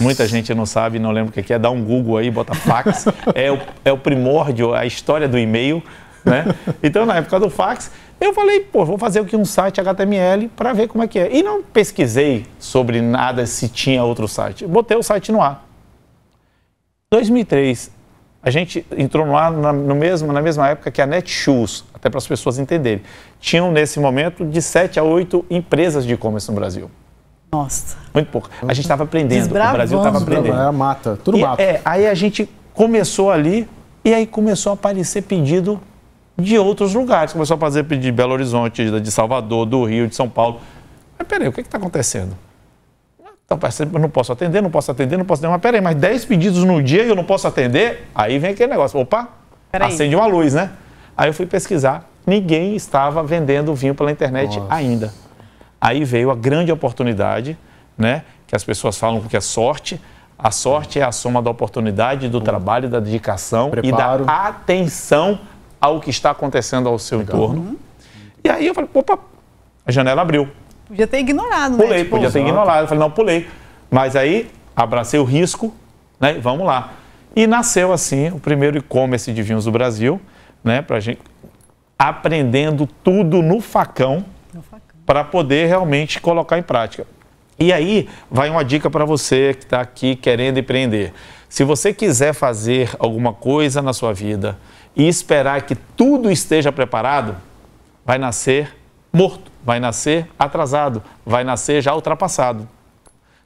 [0.00, 1.58] Muita gente não sabe, não lembra o que é.
[1.58, 3.06] Dá um Google aí, bota fax.
[3.34, 5.82] é, o, é o primórdio, a história do e-mail.
[6.24, 6.44] Né?
[6.82, 10.72] Então, na época do fax, eu falei, pô, vou fazer aqui um site HTML para
[10.72, 11.36] ver como é que é.
[11.36, 14.66] E não pesquisei sobre nada se tinha outro site.
[14.66, 15.66] Botei o site no ar.
[17.10, 17.90] 2003,
[18.42, 22.10] a gente entrou no ar na, no mesmo, na mesma época que a Netshoes, até
[22.10, 23.02] para as pessoas entenderem.
[23.40, 26.90] Tinham, nesse momento, de 7 a 8 empresas de e-commerce no Brasil.
[27.50, 27.96] Nossa.
[28.12, 28.50] Muito pouco.
[28.62, 29.46] A gente estava aprendendo.
[29.46, 30.54] O Brasil estava aprendendo.
[30.54, 31.60] Era mata, tudo e, mato.
[31.60, 33.68] É, aí a gente começou ali
[34.04, 35.80] e aí começou a aparecer pedido
[36.36, 37.32] de outros lugares.
[37.32, 40.60] Começou a fazer pedido de Belo Horizonte, de Salvador, do Rio, de São Paulo.
[41.18, 42.36] Mas peraí, o que está acontecendo?
[43.44, 43.58] Então,
[43.94, 45.52] eu não posso atender, não posso atender, não posso atender.
[45.52, 48.06] Mas peraí, mas 10 pedidos no dia e eu não posso atender?
[48.14, 49.00] Aí vem aquele negócio.
[49.00, 49.26] Opa,
[49.72, 49.88] peraí.
[49.90, 50.70] acende uma luz, né?
[51.16, 52.06] Aí eu fui pesquisar.
[52.26, 54.74] Ninguém estava vendendo vinho pela internet Nossa.
[54.74, 55.14] ainda.
[55.80, 57.56] Aí veio a grande oportunidade,
[57.96, 58.24] né?
[58.46, 60.00] Que as pessoas falam que é sorte.
[60.38, 64.22] A sorte é a soma da oportunidade, do trabalho, da dedicação Preparo.
[64.22, 65.40] e da atenção
[65.80, 67.36] ao que está acontecendo ao seu Legal.
[67.36, 67.60] entorno.
[67.60, 67.76] Uhum.
[68.44, 69.18] E aí eu falei, opa,
[69.84, 70.48] a janela abriu.
[70.86, 71.82] Podia ter ignorado, né?
[71.82, 72.82] Pulei, tipo, podia ter ignorado.
[72.82, 73.48] Eu falei, não, pulei.
[73.90, 75.74] Mas aí abracei o risco,
[76.20, 76.34] né?
[76.34, 76.92] Vamos lá.
[77.34, 80.20] E nasceu assim o primeiro e-commerce de vinhos do Brasil,
[80.62, 80.82] né?
[80.82, 81.20] Pra gente
[81.98, 84.24] aprendendo tudo no facão
[85.08, 87.06] para poder realmente colocar em prática.
[87.58, 91.14] E aí vai uma dica para você que está aqui querendo empreender.
[91.48, 94.58] Se você quiser fazer alguma coisa na sua vida
[94.94, 97.34] e esperar que tudo esteja preparado,
[98.04, 98.76] vai nascer
[99.10, 102.68] morto, vai nascer atrasado, vai nascer já ultrapassado.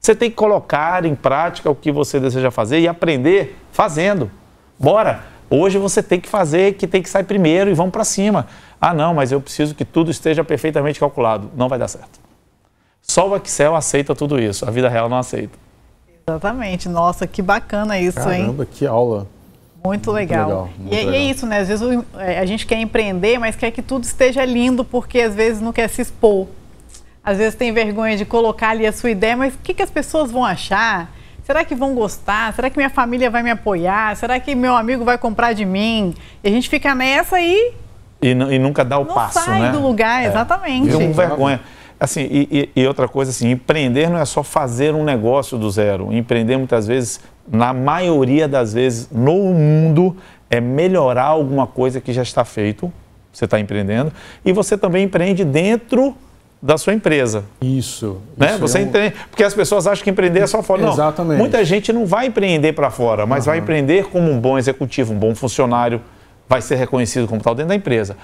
[0.00, 4.28] Você tem que colocar em prática o que você deseja fazer e aprender fazendo.
[4.76, 5.30] Bora!
[5.54, 8.48] Hoje você tem que fazer, que tem que sair primeiro e vamos para cima.
[8.84, 11.48] Ah, não, mas eu preciso que tudo esteja perfeitamente calculado.
[11.56, 12.18] Não vai dar certo.
[13.00, 15.56] Só o Excel aceita tudo isso, a vida real não aceita.
[16.26, 16.88] Exatamente.
[16.88, 18.42] Nossa, que bacana isso, Caramba, hein?
[18.42, 19.28] Caramba, que aula.
[19.84, 20.48] Muito legal.
[20.48, 21.14] Muito legal muito e, legal.
[21.14, 21.60] e, é isso, né?
[21.60, 25.34] Às vezes é, a gente quer empreender, mas quer que tudo esteja lindo, porque às
[25.34, 26.48] vezes não quer se expor.
[27.22, 29.90] Às vezes tem vergonha de colocar ali a sua ideia, mas o que, que as
[29.90, 31.12] pessoas vão achar?
[31.44, 32.52] Será que vão gostar?
[32.52, 34.16] Será que minha família vai me apoiar?
[34.16, 36.14] Será que meu amigo vai comprar de mim?
[36.42, 37.74] E a gente fica nessa e.
[38.22, 39.72] E, e nunca dá o não passo, sai né?
[39.72, 40.28] do lugar, é.
[40.28, 40.90] exatamente.
[40.90, 41.60] É vergonha.
[41.98, 46.12] Assim, e, e, outra coisa, assim, empreender não é só fazer um negócio do zero.
[46.12, 50.16] Empreender, muitas vezes, na maioria das vezes, no mundo,
[50.50, 52.92] é melhorar alguma coisa que já está feito,
[53.32, 54.12] você está empreendendo,
[54.44, 56.16] e você também empreende dentro
[56.60, 57.44] da sua empresa.
[57.60, 58.18] Isso.
[58.36, 58.50] Né?
[58.50, 58.84] isso você é um...
[58.84, 60.82] entende, porque as pessoas acham que empreender é só fora.
[60.82, 61.38] Não, Exatamente.
[61.38, 63.52] Muita gente não vai empreender para fora, mas uhum.
[63.52, 66.00] vai empreender como um bom executivo, um bom funcionário,
[66.52, 68.14] vai ser reconhecido como tal dentro da empresa.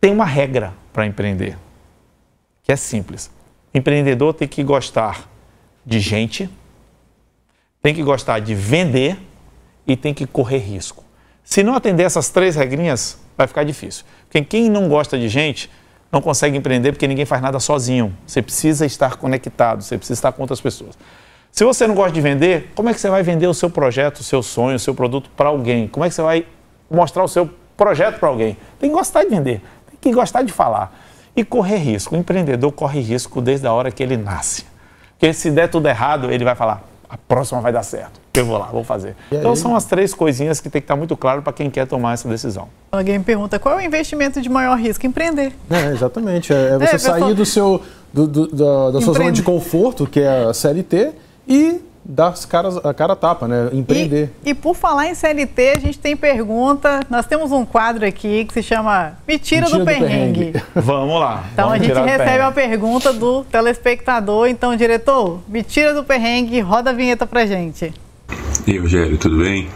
[0.00, 1.58] Tem uma regra para empreender,
[2.62, 3.30] que é simples.
[3.74, 5.28] Empreendedor tem que gostar
[5.84, 6.48] de gente,
[7.82, 9.18] tem que gostar de vender
[9.86, 11.04] e tem que correr risco.
[11.44, 14.06] Se não atender essas três regrinhas, vai ficar difícil.
[14.24, 15.68] Porque quem não gosta de gente
[16.10, 18.16] não consegue empreender porque ninguém faz nada sozinho.
[18.26, 20.96] Você precisa estar conectado, você precisa estar com outras pessoas.
[21.50, 24.20] Se você não gosta de vender, como é que você vai vender o seu projeto,
[24.20, 25.86] o seu sonho, o seu produto para alguém?
[25.86, 26.46] Como é que você vai
[26.92, 28.56] mostrar o seu projeto para alguém?
[28.78, 29.62] Tem que gostar de vender,
[30.00, 30.96] tem que gostar de falar.
[31.34, 32.14] E correr risco.
[32.14, 34.66] O empreendedor corre risco desde a hora que ele nasce.
[35.12, 38.20] Porque se der tudo errado, ele vai falar: a próxima vai dar certo.
[38.34, 39.14] Eu vou lá, vou fazer.
[39.30, 42.14] Então são as três coisinhas que tem que estar muito claro para quem quer tomar
[42.14, 42.68] essa decisão.
[42.90, 45.06] Alguém me pergunta qual é o investimento de maior risco?
[45.06, 45.52] Empreender.
[45.70, 46.52] É, exatamente.
[46.52, 47.34] É, é você é, sair pessoal...
[47.34, 51.12] do seu, do, do, da, da sua zona de conforto, que é a CLT,
[51.46, 53.68] e dar as caras, a cara a tapa, né?
[53.72, 54.30] Empreender.
[54.44, 57.00] E, e, por falar em CLT, a gente tem pergunta.
[57.08, 60.52] Nós temos um quadro aqui que se chama Me Tira, do, do perrengue.
[60.52, 60.64] perrengue.
[60.74, 61.44] Vamos lá.
[61.52, 64.48] Então vamos a gente recebe uma pergunta do telespectador.
[64.48, 67.92] Então, diretor, me tira do perrengue, roda a vinheta pra gente.
[68.66, 69.68] E aí, Rogério, tudo bem?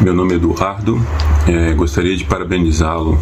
[0.00, 1.00] Meu nome é Eduardo.
[1.46, 3.18] É, gostaria de parabenizá-lo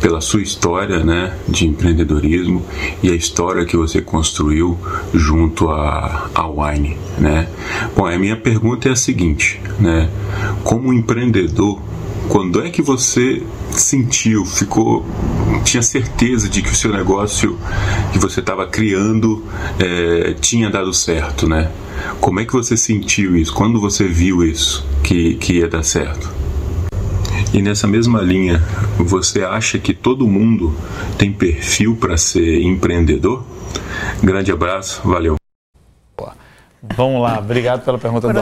[0.00, 2.64] pela sua história né, de empreendedorismo
[3.02, 4.78] e a história que você construiu
[5.12, 6.96] junto à a, a Wine.
[7.18, 7.48] Né?
[7.96, 10.08] Bom, a minha pergunta é a seguinte, né?
[10.64, 11.80] como empreendedor,
[12.28, 15.06] quando é que você sentiu, ficou,
[15.64, 17.58] tinha certeza de que o seu negócio
[18.12, 19.44] que você estava criando
[19.78, 21.70] é, tinha dado certo, né?
[22.20, 23.52] Como é que você sentiu isso?
[23.52, 26.28] Quando você viu isso que, que ia dar certo?
[27.52, 28.62] E nessa mesma linha,
[28.98, 30.74] você acha que todo mundo
[31.16, 33.44] tem perfil para ser empreendedor?
[34.22, 35.36] Grande abraço, valeu.
[36.94, 38.40] Vamos lá, obrigado pela pergunta do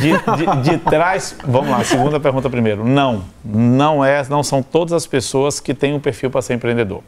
[0.00, 2.84] de, de, de trás, vamos lá, segunda pergunta primeiro.
[2.84, 7.02] Não, não é, não são todas as pessoas que têm um perfil para ser empreendedor.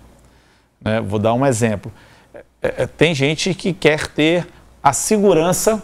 [0.81, 1.01] Né?
[1.01, 1.93] Vou dar um exemplo.
[2.63, 4.47] É, é, tem gente que quer ter
[4.83, 5.83] a segurança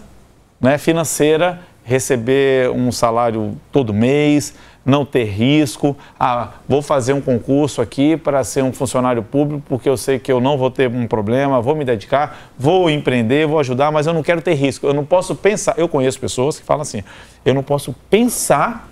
[0.61, 5.97] né, financeira, receber um salário todo mês, não ter risco.
[6.19, 10.31] Ah, vou fazer um concurso aqui para ser um funcionário público porque eu sei que
[10.31, 14.13] eu não vou ter um problema, vou me dedicar, vou empreender, vou ajudar, mas eu
[14.13, 14.87] não quero ter risco.
[14.87, 15.75] Eu não posso pensar.
[15.79, 17.03] Eu conheço pessoas que falam assim:
[17.45, 18.89] eu não posso pensar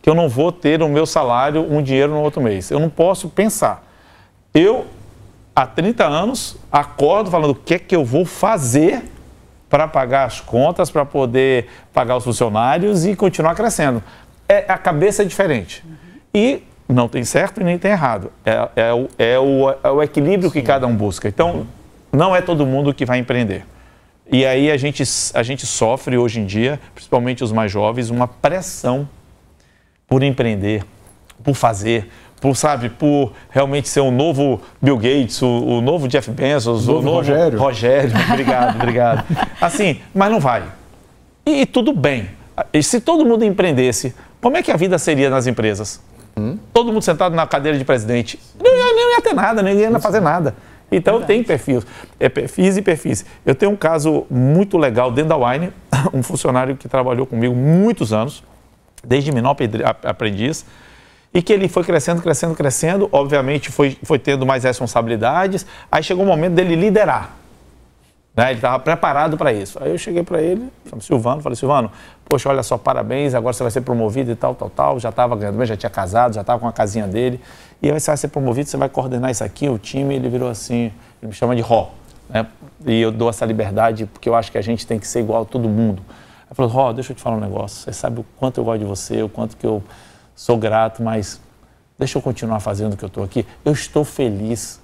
[0.00, 2.70] que eu não vou ter o meu salário, um dinheiro no outro mês.
[2.70, 3.84] Eu não posso pensar.
[4.52, 4.86] Eu,
[5.56, 9.02] há 30 anos, acordo falando o que é que eu vou fazer
[9.68, 14.02] para pagar as contas, para poder pagar os funcionários e continuar crescendo
[14.48, 15.84] é, a cabeça é diferente.
[15.86, 15.94] Uhum.
[16.34, 18.30] E não tem certo e nem tem errado.
[18.44, 20.60] É, é, o, é, o, é o, equilíbrio Sim.
[20.60, 21.28] que cada um busca.
[21.28, 21.66] Então,
[22.12, 23.64] não é todo mundo que vai empreender.
[24.30, 25.02] E aí a gente,
[25.34, 29.08] a gente sofre hoje em dia, principalmente os mais jovens, uma pressão
[30.06, 30.82] por empreender,
[31.42, 32.08] por fazer,
[32.40, 36.92] por, sabe, por realmente ser o novo Bill Gates, o, o novo Jeff Bezos, o
[36.92, 37.58] novo, o novo Rogério.
[37.58, 39.24] Rogério, obrigado, obrigado.
[39.60, 40.62] Assim, mas não vai.
[41.46, 42.28] E, e tudo bem.
[42.72, 46.00] E se todo mundo empreendesse, como é que a vida seria nas empresas?
[46.36, 46.58] Hum?
[46.72, 48.38] Todo mundo sentado na cadeira de presidente.
[48.62, 50.54] Não ia, não ia ter nada, ninguém ia fazer nada.
[50.90, 51.26] Então Verdade.
[51.26, 51.86] tem perfis,
[52.20, 53.24] é perfis e perfis.
[53.44, 55.72] Eu tenho um caso muito legal dentro da Wine,
[56.12, 58.44] um funcionário que trabalhou comigo muitos anos,
[59.02, 59.56] desde menor
[60.04, 60.64] aprendiz,
[61.32, 66.24] e que ele foi crescendo, crescendo, crescendo, obviamente foi, foi tendo mais responsabilidades, aí chegou
[66.24, 67.34] o momento dele liderar.
[68.36, 68.50] Né?
[68.50, 69.78] Ele estava preparado para isso.
[69.80, 70.68] Aí eu cheguei para ele,
[71.00, 71.90] Silvano, falei, Silvano,
[72.28, 74.98] poxa, olha só, parabéns, agora você vai ser promovido e tal, tal, tal.
[75.00, 77.40] Já estava ganhando bem, já tinha casado, já estava com a casinha dele.
[77.80, 80.48] E aí você vai ser promovido, você vai coordenar isso aqui, o time, ele virou
[80.48, 80.92] assim,
[81.22, 81.90] ele me chama de Ró.
[82.28, 82.46] Né?
[82.86, 85.42] E eu dou essa liberdade porque eu acho que a gente tem que ser igual
[85.42, 86.02] a todo mundo.
[86.46, 87.82] Ele falou, Ró, deixa eu te falar um negócio.
[87.82, 89.82] Você sabe o quanto eu gosto de você, o quanto que eu
[90.34, 91.40] sou grato, mas
[91.98, 93.46] deixa eu continuar fazendo o que eu estou aqui.
[93.64, 94.80] Eu estou feliz.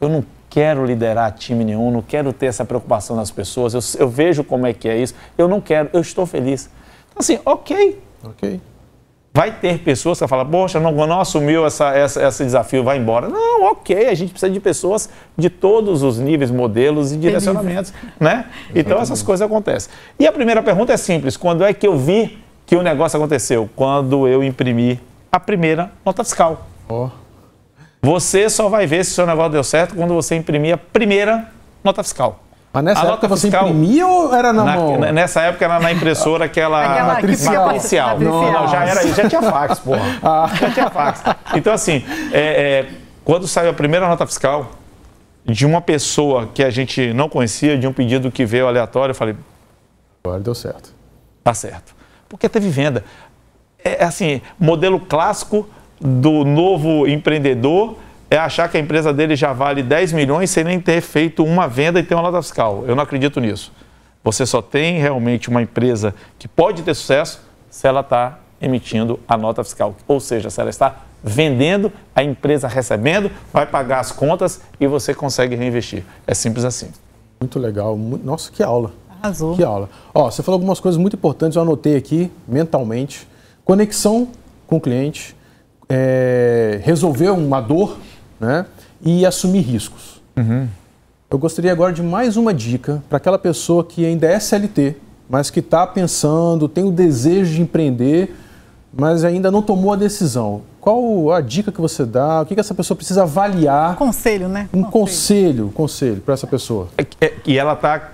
[0.00, 3.74] Eu não quero liderar time nenhum, não quero ter essa preocupação nas pessoas.
[3.74, 5.12] Eu, eu vejo como é que é isso.
[5.36, 6.70] Eu não quero, eu estou feliz.
[7.10, 8.00] Então, assim, ok.
[8.24, 8.60] Ok.
[9.32, 13.28] Vai ter pessoas que falam, poxa, não, não assumiu essa, essa, esse desafio, vai embora.
[13.28, 18.44] Não, ok, a gente precisa de pessoas de todos os níveis, modelos e direcionamentos, né?
[18.72, 19.92] Então essas coisas acontecem.
[20.20, 23.68] E a primeira pergunta é simples, quando é que eu vi que o negócio aconteceu?
[23.74, 25.00] Quando eu imprimi
[25.32, 26.68] a primeira nota fiscal.
[26.88, 27.23] Oh.
[28.04, 31.48] Você só vai ver se o seu negócio deu certo quando você imprimir a primeira
[31.82, 32.40] nota fiscal.
[32.70, 34.98] Mas nessa a época você fiscal, imprimia ou era na, na, mão?
[34.98, 37.66] Nessa época era na impressora aquela, aquela matricial.
[37.66, 38.20] matricial.
[38.20, 40.18] Não, não, já era já tinha fax, porra.
[40.22, 40.50] Ah.
[40.60, 41.22] Já tinha fax.
[41.54, 42.90] Então, assim, é, é,
[43.24, 44.72] quando saiu a primeira nota fiscal
[45.46, 49.16] de uma pessoa que a gente não conhecia, de um pedido que veio aleatório, eu
[49.16, 49.36] falei.
[50.24, 50.92] Agora deu certo.
[51.44, 51.94] Tá certo.
[52.28, 53.04] Porque teve venda.
[53.84, 55.68] É, é assim, modelo clássico
[56.04, 57.96] do novo empreendedor
[58.30, 61.66] é achar que a empresa dele já vale 10 milhões sem nem ter feito uma
[61.66, 62.84] venda e ter uma nota fiscal.
[62.86, 63.72] Eu não acredito nisso.
[64.22, 67.40] Você só tem realmente uma empresa que pode ter sucesso
[67.70, 69.94] se ela está emitindo a nota fiscal.
[70.06, 75.14] Ou seja, se ela está vendendo, a empresa recebendo, vai pagar as contas e você
[75.14, 76.04] consegue reinvestir.
[76.26, 76.88] É simples assim.
[77.40, 77.96] Muito legal.
[77.96, 78.92] Nossa, que aula.
[79.22, 79.56] Arrasou.
[79.56, 79.88] Que aula.
[80.14, 83.26] Ó, você falou algumas coisas muito importantes, eu anotei aqui mentalmente.
[83.64, 84.28] Conexão
[84.66, 85.34] com o cliente,
[85.88, 87.98] é, resolver uma dor
[88.40, 88.66] né,
[89.02, 90.22] e assumir riscos.
[90.36, 90.68] Uhum.
[91.30, 94.96] Eu gostaria agora de mais uma dica para aquela pessoa que ainda é CLT,
[95.28, 98.34] mas que está pensando, tem o desejo de empreender,
[98.96, 100.62] mas ainda não tomou a decisão.
[100.80, 102.42] Qual a dica que você dá?
[102.42, 103.96] O que, que essa pessoa precisa avaliar?
[103.96, 104.68] Conselho, né?
[104.72, 106.88] Um conselho, conselho para essa pessoa.
[106.98, 108.10] É, é, e ela está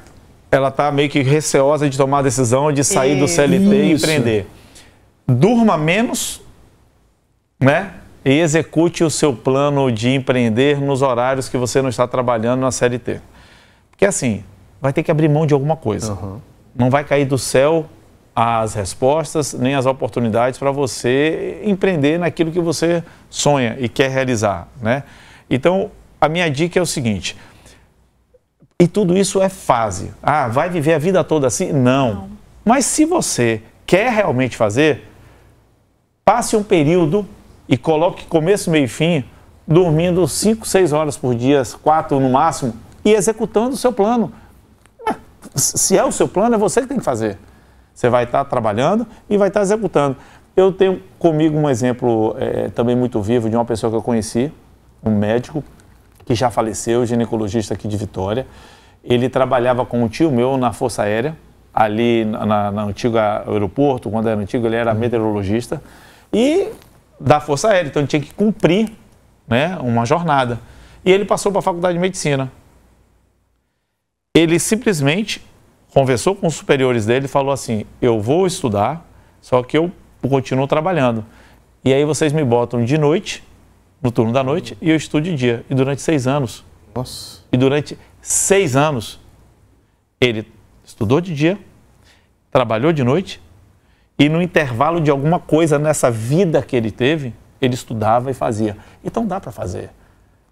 [0.52, 3.74] ela tá meio que receosa de tomar a decisão de sair do CLT Isso.
[3.74, 4.46] e empreender.
[5.28, 6.40] Durma menos,
[7.60, 7.92] né?
[8.24, 12.70] E execute o seu plano de empreender nos horários que você não está trabalhando na
[12.70, 13.20] CLT.
[13.90, 14.42] Porque assim,
[14.80, 16.14] vai ter que abrir mão de alguma coisa.
[16.14, 16.40] Uhum.
[16.74, 17.86] Não vai cair do céu
[18.34, 24.68] as respostas nem as oportunidades para você empreender naquilo que você sonha e quer realizar,
[24.80, 25.02] né?
[25.48, 27.36] Então, a minha dica é o seguinte:
[28.78, 30.12] e tudo isso é fase.
[30.22, 31.72] Ah, vai viver a vida toda assim?
[31.72, 32.14] Não.
[32.14, 32.30] Não.
[32.64, 35.08] Mas se você quer realmente fazer,
[36.24, 37.26] passe um período
[37.70, 39.24] e coloque começo, meio e fim,
[39.66, 44.32] dormindo 5, 6 horas por dia, 4 no máximo, e executando o seu plano.
[45.06, 45.14] Ah,
[45.54, 47.38] se é o seu plano, é você que tem que fazer.
[47.94, 50.16] Você vai estar trabalhando e vai estar executando.
[50.56, 54.52] Eu tenho comigo um exemplo é, também muito vivo de uma pessoa que eu conheci,
[55.04, 55.62] um médico
[56.24, 58.48] que já faleceu, ginecologista aqui de Vitória.
[59.04, 61.36] Ele trabalhava com um tio meu na Força Aérea,
[61.72, 65.80] ali na, na antiga aeroporto, quando era antigo, ele era meteorologista,
[66.32, 66.68] e
[67.20, 68.90] da Força Aérea, então ele tinha que cumprir
[69.46, 70.58] né, uma jornada.
[71.04, 72.50] E ele passou para a faculdade de medicina.
[74.34, 75.44] Ele simplesmente
[75.92, 79.06] conversou com os superiores dele e falou assim: Eu vou estudar,
[79.40, 81.24] só que eu continuo trabalhando.
[81.84, 83.42] E aí vocês me botam de noite,
[84.02, 85.64] no turno da noite, e eu estudo de dia.
[85.68, 86.64] E durante seis anos.
[86.94, 87.40] Nossa.
[87.52, 89.18] E durante seis anos,
[90.20, 90.46] ele
[90.84, 91.58] estudou de dia,
[92.50, 93.40] trabalhou de noite,
[94.20, 98.76] e no intervalo de alguma coisa nessa vida que ele teve, ele estudava e fazia.
[99.02, 99.88] Então dá para fazer.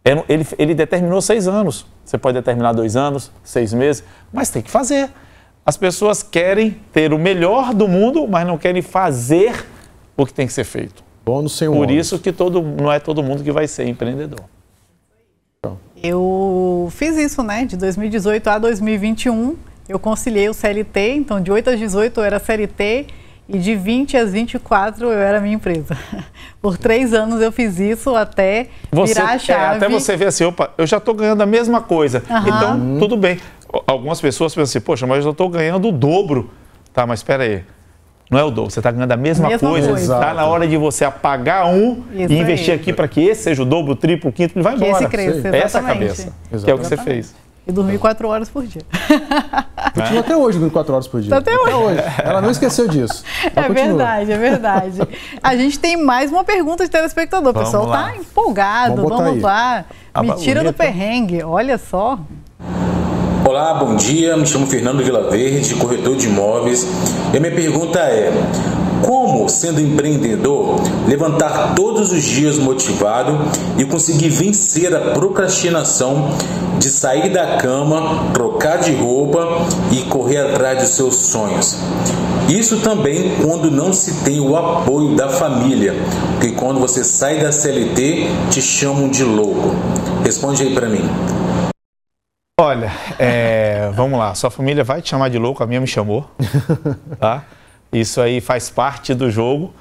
[0.02, 1.84] Ele, ele determinou seis anos.
[2.02, 4.02] Você pode determinar dois anos, seis meses,
[4.32, 5.10] mas tem que fazer.
[5.66, 9.66] As pessoas querem ter o melhor do mundo, mas não querem fazer
[10.16, 11.04] o que tem que ser feito.
[11.22, 14.40] Bônus sem Por isso que todo, não é todo mundo que vai ser empreendedor.
[16.02, 17.66] Eu fiz isso, né?
[17.66, 22.38] De 2018 a 2021, eu conciliei o CLT, então de 8 às 18 eu era
[22.38, 23.08] CLT
[23.48, 25.96] e de 20 às 24 eu era minha empresa.
[26.60, 29.74] Por três anos eu fiz isso até você, virar a chave.
[29.74, 32.22] É, até você ver assim, opa, eu já estou ganhando a mesma coisa.
[32.28, 32.38] Uhum.
[32.40, 33.38] Então, tudo bem.
[33.86, 36.50] Algumas pessoas pensam assim, poxa, mas eu estou ganhando o dobro.
[36.92, 37.64] Tá, mas espera aí.
[38.30, 39.92] Não é o dobro, você está ganhando a mesma, mesma coisa.
[39.92, 42.78] Está na hora de você apagar um Isso e investir aí.
[42.78, 45.04] aqui para que esse seja o dobro, o triplo, o quinto, ele vai que embora.
[45.04, 46.64] Esse cresça, Essa é a cabeça, exatamente.
[46.64, 47.34] que é o que você fez.
[47.68, 48.80] E dormir quatro horas por dia.
[49.94, 51.36] Continua até hoje dormindo quatro horas por dia.
[51.36, 51.62] Até hoje.
[51.64, 52.02] até hoje.
[52.24, 53.22] Ela não esqueceu disso.
[53.54, 53.88] Ela é continua.
[53.88, 55.08] verdade, é verdade.
[55.42, 57.50] A gente tem mais uma pergunta de telespectador.
[57.50, 59.02] O pessoal está empolgado.
[59.02, 59.84] Vamos, Vamos lá.
[60.22, 61.42] Me tira do perrengue.
[61.42, 62.18] Olha só.
[63.46, 64.34] Olá, bom dia.
[64.34, 66.86] Me chamo Fernando Vilaverde, corretor de imóveis.
[67.34, 68.32] E a minha pergunta é:
[69.04, 73.38] como, sendo empreendedor, levantar todos os dias motivado
[73.76, 76.30] e conseguir vencer a procrastinação
[76.78, 81.78] de sair da cama, trocar de roupa e correr atrás dos seus sonhos?
[82.48, 85.94] Isso também quando não se tem o apoio da família,
[86.32, 89.74] porque quando você sai da CLT te chamam de louco.
[90.24, 91.08] Responde aí para mim.
[92.60, 94.34] Olha, é, vamos lá.
[94.34, 96.28] Sua família vai te chamar de louco, a minha me chamou,
[97.20, 97.44] tá?
[97.92, 99.74] Isso aí faz parte do jogo,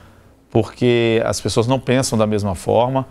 [0.50, 3.08] porque as pessoas não pensam da mesma forma.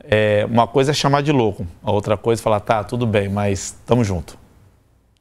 [0.00, 3.28] É, uma coisa é chamar de louco, a outra coisa é falar, tá, tudo bem,
[3.28, 4.36] mas estamos junto.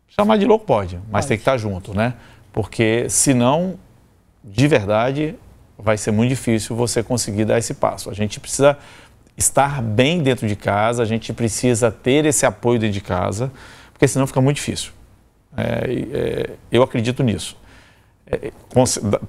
[0.09, 1.27] Chamar de louco pode, mas pode.
[1.27, 2.15] tem que estar tá junto, né?
[2.51, 3.79] Porque senão,
[4.43, 5.35] de verdade,
[5.77, 8.09] vai ser muito difícil você conseguir dar esse passo.
[8.09, 8.77] A gente precisa
[9.37, 13.51] estar bem dentro de casa, a gente precisa ter esse apoio dentro de casa
[14.03, 14.91] porque senão fica muito difícil.
[15.55, 15.63] É,
[16.11, 17.55] é, eu acredito nisso.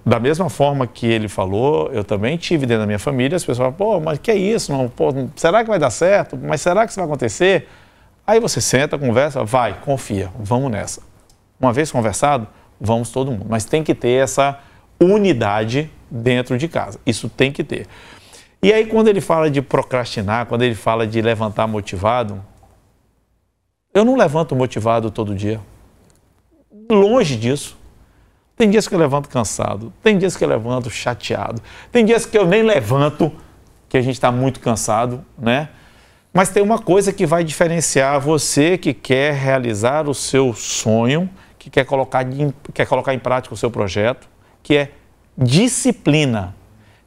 [0.04, 3.58] Da mesma forma que ele falou, eu também tive dentro da minha família, as pessoas
[3.58, 4.72] falam, pô, mas que é isso?
[4.72, 6.36] Não, pô, será que vai dar certo?
[6.36, 7.68] Mas será que isso vai acontecer?
[8.26, 11.02] Aí você senta, conversa, vai, confia, vamos nessa.
[11.60, 12.46] Uma vez conversado,
[12.80, 13.46] vamos todo mundo.
[13.48, 14.58] Mas tem que ter essa
[15.00, 16.98] unidade dentro de casa.
[17.04, 17.86] Isso tem que ter.
[18.62, 22.42] E aí, quando ele fala de procrastinar, quando ele fala de levantar motivado,
[23.92, 25.60] eu não levanto motivado todo dia.
[26.90, 27.76] Longe disso.
[28.56, 32.38] Tem dias que eu levanto cansado, tem dias que eu levanto chateado, tem dias que
[32.38, 33.32] eu nem levanto,
[33.88, 35.68] que a gente está muito cansado, né?
[36.32, 41.70] Mas tem uma coisa que vai diferenciar você que quer realizar o seu sonho, que
[41.70, 42.24] quer colocar,
[42.72, 44.28] quer colocar em prática o seu projeto,
[44.62, 44.90] que é
[45.36, 46.54] disciplina.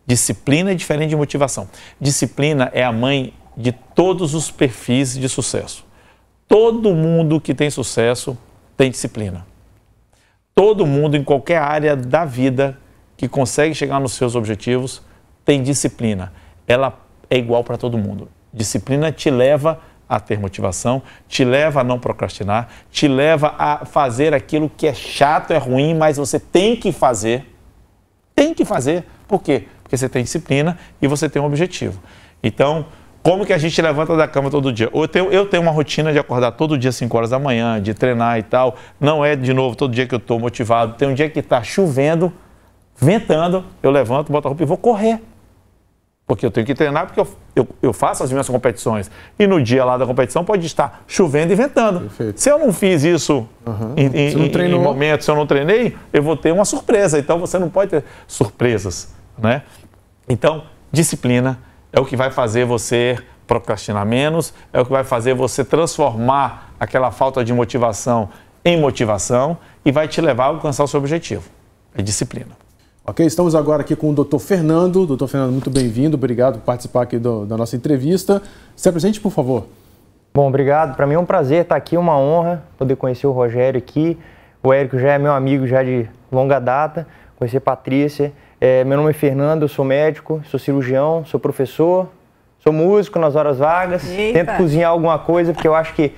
[0.05, 1.69] Disciplina é diferente de motivação.
[1.99, 5.85] Disciplina é a mãe de todos os perfis de sucesso.
[6.47, 8.37] Todo mundo que tem sucesso
[8.77, 9.45] tem disciplina.
[10.57, 12.79] Todo mundo em qualquer área da vida
[13.15, 15.03] que consegue chegar nos seus objetivos
[15.45, 16.33] tem disciplina.
[16.67, 16.99] Ela
[17.29, 18.27] é igual para todo mundo.
[18.51, 19.79] Disciplina te leva
[20.09, 24.95] a ter motivação, te leva a não procrastinar, te leva a fazer aquilo que é
[24.95, 27.45] chato, é ruim, mas você tem que fazer.
[28.35, 29.05] Tem que fazer.
[29.27, 29.67] Por quê?
[29.83, 32.01] Porque você tem disciplina e você tem um objetivo.
[32.41, 32.87] Então,
[33.23, 34.89] como que a gente levanta da cama todo dia?
[34.93, 37.81] Eu tenho, eu tenho uma rotina de acordar todo dia às 5 horas da manhã,
[37.81, 38.75] de treinar e tal.
[38.99, 40.93] Não é, de novo, todo dia que eu estou motivado.
[40.93, 42.31] Tem um dia que está chovendo,
[42.95, 45.21] ventando, eu levanto, boto a roupa e vou correr.
[46.27, 49.09] Porque eu tenho que treinar, porque eu, eu, eu, faço as minhas competições.
[49.39, 52.01] E no dia lá da competição pode estar chovendo e ventando.
[52.01, 52.41] Perfeito.
[52.41, 53.93] Se eu não fiz isso uhum.
[53.95, 57.17] em, em, em momentos, se eu não treinei, eu vou ter uma surpresa.
[57.17, 59.15] Então você não pode ter surpresas.
[59.37, 59.61] Né?
[60.27, 61.57] Então, disciplina
[61.97, 63.17] é o que vai fazer você
[63.47, 68.29] procrastinar menos, é o que vai fazer você transformar aquela falta de motivação
[68.63, 71.49] em motivação e vai te levar a alcançar o seu objetivo.
[71.97, 72.51] É disciplina.
[73.03, 75.07] Ok, estamos agora aqui com o doutor Fernando.
[75.07, 76.17] Doutor Fernando, muito bem-vindo.
[76.17, 78.43] Obrigado por participar aqui do, da nossa entrevista.
[78.75, 79.65] Se apresente, por favor.
[80.35, 80.95] Bom, obrigado.
[80.95, 84.19] Para mim é um prazer estar aqui, uma honra poder conhecer o Rogério aqui.
[84.61, 87.07] O Érico já é meu amigo já de longa data.
[87.37, 88.33] Conhecer a Patrícia.
[88.59, 92.09] É, meu nome é Fernando, eu sou médico, sou cirurgião, sou professor,
[92.57, 94.45] sou músico nas horas vagas, Eita.
[94.45, 96.11] tento cozinhar alguma coisa, porque eu acho que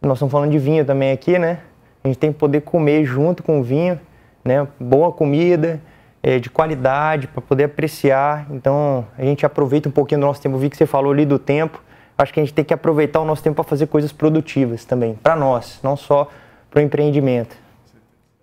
[0.00, 1.58] nós estamos falando de vinho também aqui, né?
[2.02, 4.00] A gente tem que poder comer junto com o vinho,
[4.42, 4.66] né?
[4.78, 5.78] Boa comida,
[6.22, 8.46] é, de qualidade, para poder apreciar.
[8.50, 10.56] Então, a gente aproveita um pouquinho do nosso tempo.
[10.56, 11.82] Eu vi que você falou ali do tempo.
[12.16, 15.18] Acho que a gente tem que aproveitar o nosso tempo para fazer coisas produtivas também,
[15.22, 16.30] para nós, não só
[16.70, 17.54] para o empreendimento.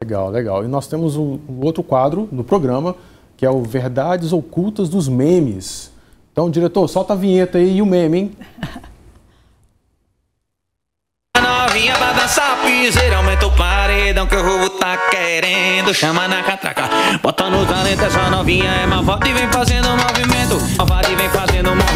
[0.02, 0.64] Legal, legal.
[0.64, 2.96] E nós temos um, um outro quadro no programa,
[3.36, 5.92] que é o Verdades Ocultas dos Memes.
[6.32, 8.32] Então, diretor, solta a vinheta aí e o meme, hein?
[11.36, 15.94] Novinha pra dançar piseira, aumenta o paredão que o roubo tá querendo.
[15.96, 16.90] Chama na catraca,
[17.24, 20.78] bota no talento, essa novinha é malvada e vem fazendo movimento.
[20.78, 21.87] Malvada e vem fazendo movimento.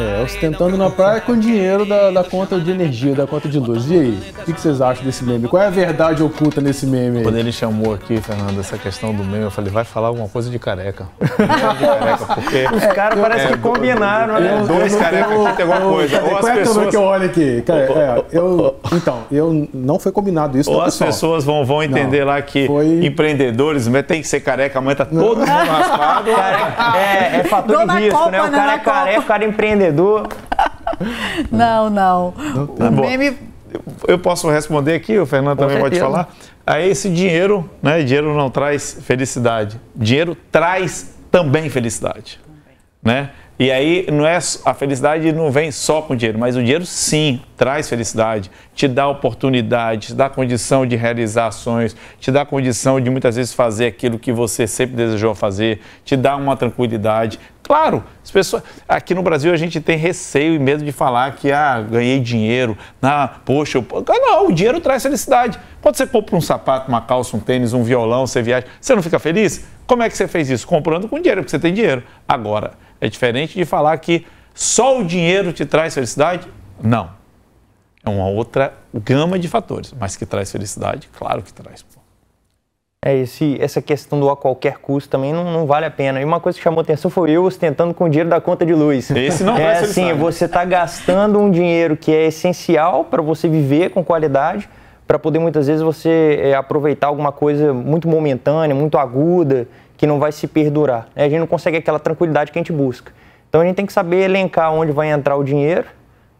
[0.00, 3.90] É, ostentando na praia com dinheiro da, da conta de energia, da conta de luz.
[3.90, 5.48] E aí, o que, que, vocês acham desse meme?
[5.48, 7.22] Qual é a verdade oculta nesse meme aí?
[7.22, 10.50] Quando ele chamou aqui, Fernando, essa questão do meme, eu falei, vai falar alguma coisa
[10.50, 11.06] de careca.
[11.20, 11.26] de
[11.86, 14.64] careca porque Os caras é, parecem é, que combinaram, né?
[14.66, 16.22] Dois carecas aqui tem alguma coisa.
[16.22, 16.90] Ou as pessoas...
[16.90, 17.62] que eu olho aqui?
[17.62, 20.70] Cara, é, eu, então, eu não foi combinado isso.
[20.70, 21.10] Ou as pessoal.
[21.10, 23.04] pessoas vão, vão entender não, lá que foi...
[23.04, 26.30] empreendedores tem que ser careca, amanhã tá todo mundo raspado.
[26.30, 28.42] é, é fator de risco, Copa, né?
[28.42, 30.28] O cara é careca, o cara é empreendedor.
[31.50, 32.34] Não, não.
[32.54, 33.36] não tá o meme...
[34.06, 36.28] Eu posso responder aqui, o Fernando também pode falar.
[36.66, 38.02] Aí esse dinheiro, né?
[38.02, 39.80] Dinheiro não traz felicidade.
[39.96, 42.38] Dinheiro traz também felicidade,
[43.02, 43.30] né?
[43.58, 47.40] E aí não é a felicidade não vem só com dinheiro, mas o dinheiro sim
[47.56, 53.08] traz felicidade, te dá oportunidade, te dá condição de realizar ações, te dá condição de
[53.08, 57.38] muitas vezes fazer aquilo que você sempre desejou fazer, te dá uma tranquilidade.
[57.62, 61.52] Claro, as pessoas aqui no Brasil a gente tem receio e medo de falar que
[61.52, 63.86] ah, ganhei dinheiro, ah, poxa, eu...
[64.08, 65.58] não, o dinheiro traz felicidade.
[65.80, 69.02] Quando você compra um sapato, uma calça, um tênis, um violão, você viaja, você não
[69.02, 69.64] fica feliz?
[69.86, 70.66] Como é que você fez isso?
[70.66, 72.02] Comprando com dinheiro, porque você tem dinheiro.
[72.26, 76.46] Agora, é diferente de falar que só o dinheiro te traz felicidade?
[76.82, 77.10] Não.
[78.04, 81.84] É uma outra gama de fatores, mas que traz felicidade, claro que traz.
[83.04, 86.20] É, esse, essa questão do a qualquer custo também não, não, vale a pena.
[86.20, 88.72] E uma coisa que chamou atenção foi eu ostentando com o dinheiro da conta de
[88.72, 89.10] luz.
[89.10, 93.90] Esse não é assim, você está gastando um dinheiro que é essencial para você viver
[93.90, 94.68] com qualidade,
[95.04, 100.20] para poder muitas vezes você é, aproveitar alguma coisa muito momentânea, muito aguda, que não
[100.20, 101.08] vai se perdurar.
[101.16, 101.24] Né?
[101.24, 103.10] A gente não consegue aquela tranquilidade que a gente busca.
[103.48, 105.86] Então a gente tem que saber elencar onde vai entrar o dinheiro,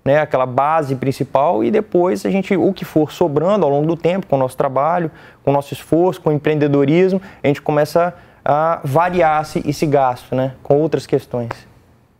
[0.04, 3.96] né, aquela base principal, e depois a gente, o que for sobrando ao longo do
[3.96, 5.10] tempo, com o nosso trabalho,
[5.44, 10.34] com o nosso esforço, com o empreendedorismo, a gente começa a variar esse, esse gasto
[10.34, 11.50] né, com outras questões.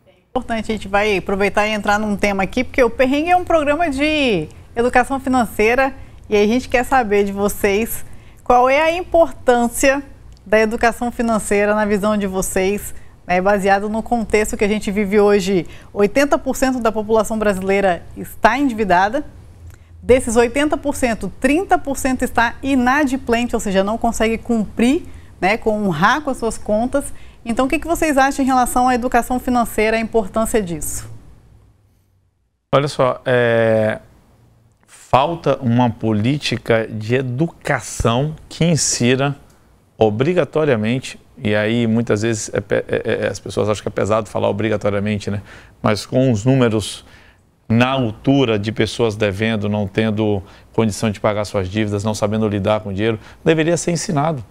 [0.07, 3.35] É importante, a gente vai aproveitar e entrar num tema aqui, porque o Perrengue é
[3.35, 5.93] um programa de educação financeira
[6.29, 8.05] e a gente quer saber de vocês
[8.43, 10.01] qual é a importância
[10.45, 12.93] da educação financeira na visão de vocês,
[13.27, 15.65] né, baseado no contexto que a gente vive hoje.
[15.93, 19.25] 80% da população brasileira está endividada,
[20.03, 25.03] Desses 80%, 30% está inadimplente, ou seja, não consegue cumprir,
[25.39, 27.13] né, com honrar com as suas contas.
[27.45, 31.09] Então, o que, que vocês acham em relação à educação financeira, a importância disso?
[32.75, 33.99] Olha só, é,
[34.85, 39.37] falta uma política de educação que insira
[39.97, 44.49] obrigatoriamente, e aí muitas vezes é, é, é, as pessoas acham que é pesado falar
[44.49, 45.41] obrigatoriamente, né?
[45.81, 47.05] mas com os números
[47.67, 52.81] na altura de pessoas devendo, não tendo condição de pagar suas dívidas, não sabendo lidar
[52.81, 54.43] com o dinheiro, deveria ser ensinado.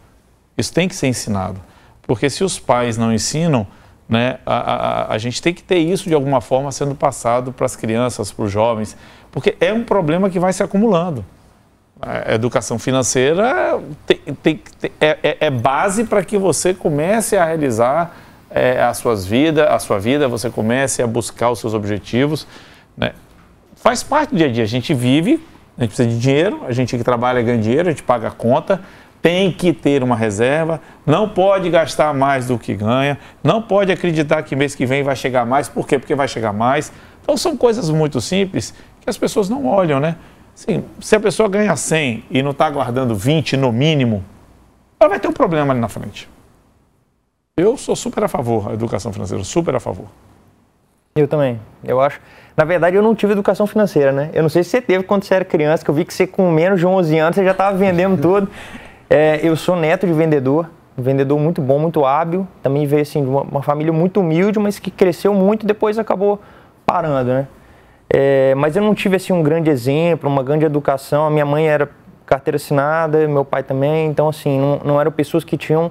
[0.56, 1.60] Isso tem que ser ensinado.
[2.02, 3.66] Porque se os pais não ensinam,
[4.08, 7.66] né, a, a, a gente tem que ter isso de alguma forma sendo passado para
[7.66, 8.96] as crianças, para os jovens,
[9.30, 11.24] porque é um problema que vai se acumulando.
[12.04, 17.44] A educação financeira tem, tem, tem, é, é, é, base para que você comece a
[17.44, 18.16] realizar
[18.50, 22.44] é, as suas vidas, a sua vida, você comece a buscar os seus objetivos.
[22.96, 23.12] Né?
[23.76, 24.64] Faz parte do dia a dia.
[24.64, 25.46] A gente vive,
[25.78, 28.32] a gente precisa de dinheiro, a gente que trabalha ganha dinheiro, a gente paga a
[28.32, 28.80] conta,
[29.22, 34.42] tem que ter uma reserva, não pode gastar mais do que ganha, não pode acreditar
[34.42, 36.00] que mês que vem vai chegar mais, por quê?
[36.00, 36.92] Porque vai chegar mais.
[37.22, 40.16] Então são coisas muito simples que as pessoas não olham, né?
[40.54, 44.24] Sim, se a pessoa ganha 100 e não está guardando 20 no mínimo,
[45.00, 46.28] ela vai ter um problema ali na frente.
[47.56, 50.06] Eu sou super a favor da educação financeira, super a favor.
[51.14, 51.60] Eu também.
[51.84, 52.20] Eu acho.
[52.56, 54.30] Na verdade, eu não tive educação financeira, né?
[54.32, 56.26] Eu não sei se você teve quando você era criança, que eu vi que você
[56.26, 58.48] com menos de 11 anos você já estava vendendo tudo.
[59.10, 62.48] É, eu sou neto de vendedor, um vendedor muito bom, muito hábil.
[62.62, 65.98] Também veio assim de uma, uma família muito humilde, mas que cresceu muito e depois
[65.98, 66.40] acabou
[66.86, 67.48] parando, né?
[68.14, 71.26] É, mas eu não tive assim um grande exemplo, uma grande educação.
[71.26, 71.88] A minha mãe era
[72.26, 74.06] carteira assinada, meu pai também.
[74.06, 75.90] Então assim, não, não eram pessoas que tinham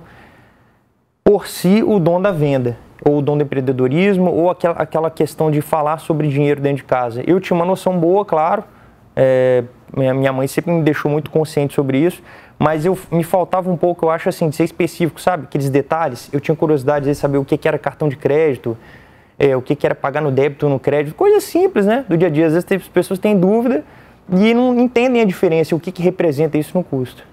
[1.24, 5.50] por si o dom da venda ou o dom do empreendedorismo ou aquela, aquela questão
[5.50, 7.24] de falar sobre dinheiro dentro de casa.
[7.26, 8.64] Eu tinha uma noção boa, claro.
[9.16, 9.64] É,
[9.96, 12.22] minha, minha mãe sempre me deixou muito consciente sobre isso,
[12.60, 15.46] mas eu me faltava um pouco, eu acho assim, de ser específico, sabe?
[15.46, 16.30] Aqueles detalhes.
[16.32, 18.78] Eu tinha curiosidade de saber o que, que era cartão de crédito,
[19.42, 22.06] é, o que, que era pagar no débito, no crédito, coisas simples, né?
[22.08, 22.46] Do dia a dia.
[22.46, 23.84] Às vezes as pessoas têm dúvida
[24.32, 27.24] e não entendem a diferença, o que, que representa isso no custo.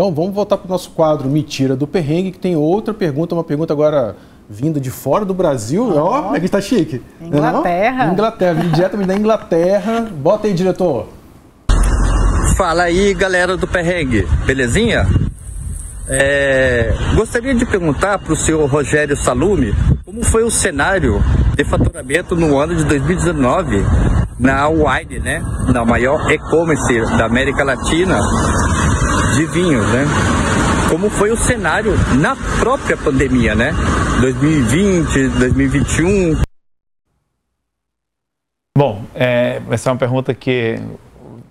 [0.00, 3.44] Então vamos voltar para o nosso quadro Mentira do Perrengue, que tem outra pergunta, uma
[3.44, 4.16] pergunta agora
[4.48, 5.92] vinda de fora do Brasil.
[5.96, 7.02] Ó, oh, aqui está chique.
[7.20, 8.06] Inglaterra.
[8.06, 8.14] Não?
[8.14, 10.08] Inglaterra, vindo diretamente da Inglaterra.
[10.10, 11.08] Bota aí, diretor.
[12.56, 15.06] Fala aí, galera do Perrengue, belezinha?
[16.06, 19.74] É, gostaria de perguntar para o senhor Rogério Salume
[20.04, 21.22] como foi o cenário
[21.56, 23.82] de faturamento no ano de 2019
[24.38, 25.42] na Wine, né?
[25.72, 28.20] Na maior e-commerce da América Latina
[29.34, 30.04] de vinhos, né?
[30.90, 33.72] Como foi o cenário na própria pandemia, né?
[34.20, 36.42] 2020, 2021.
[38.76, 40.78] Bom, é, essa é uma pergunta que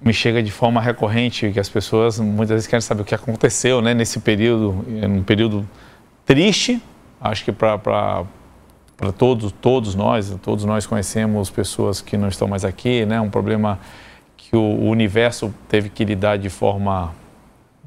[0.03, 3.81] me chega de forma recorrente, que as pessoas muitas vezes querem saber o que aconteceu
[3.81, 5.67] né, nesse período, um período
[6.25, 6.81] triste,
[7.21, 8.25] acho que para
[9.17, 13.79] todos, todos nós, todos nós conhecemos pessoas que não estão mais aqui, né, um problema
[14.35, 17.13] que o universo teve que lidar de forma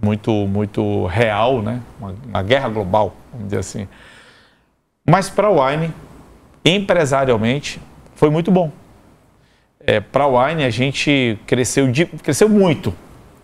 [0.01, 3.87] muito, muito real, né, uma, uma guerra global, vamos dizer assim.
[5.07, 5.93] Mas para o Wine,
[6.65, 7.79] empresarialmente,
[8.15, 8.73] foi muito bom
[9.87, 12.93] é, para a Wine a gente cresceu, de, cresceu muito,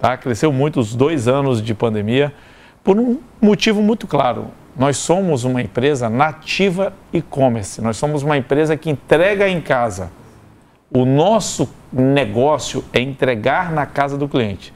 [0.00, 0.16] tá?
[0.16, 2.34] Cresceu muito os dois anos de pandemia
[2.82, 4.48] por um motivo muito claro.
[4.76, 7.80] Nós somos uma empresa nativa e-commerce.
[7.80, 10.10] Nós somos uma empresa que entrega em casa.
[10.90, 14.74] O nosso negócio é entregar na casa do cliente.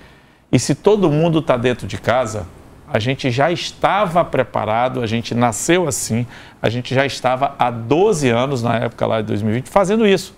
[0.53, 2.47] E se todo mundo está dentro de casa,
[2.87, 6.27] a gente já estava preparado, a gente nasceu assim,
[6.62, 10.35] a gente já estava há 12 anos, na época lá de 2020, fazendo isso.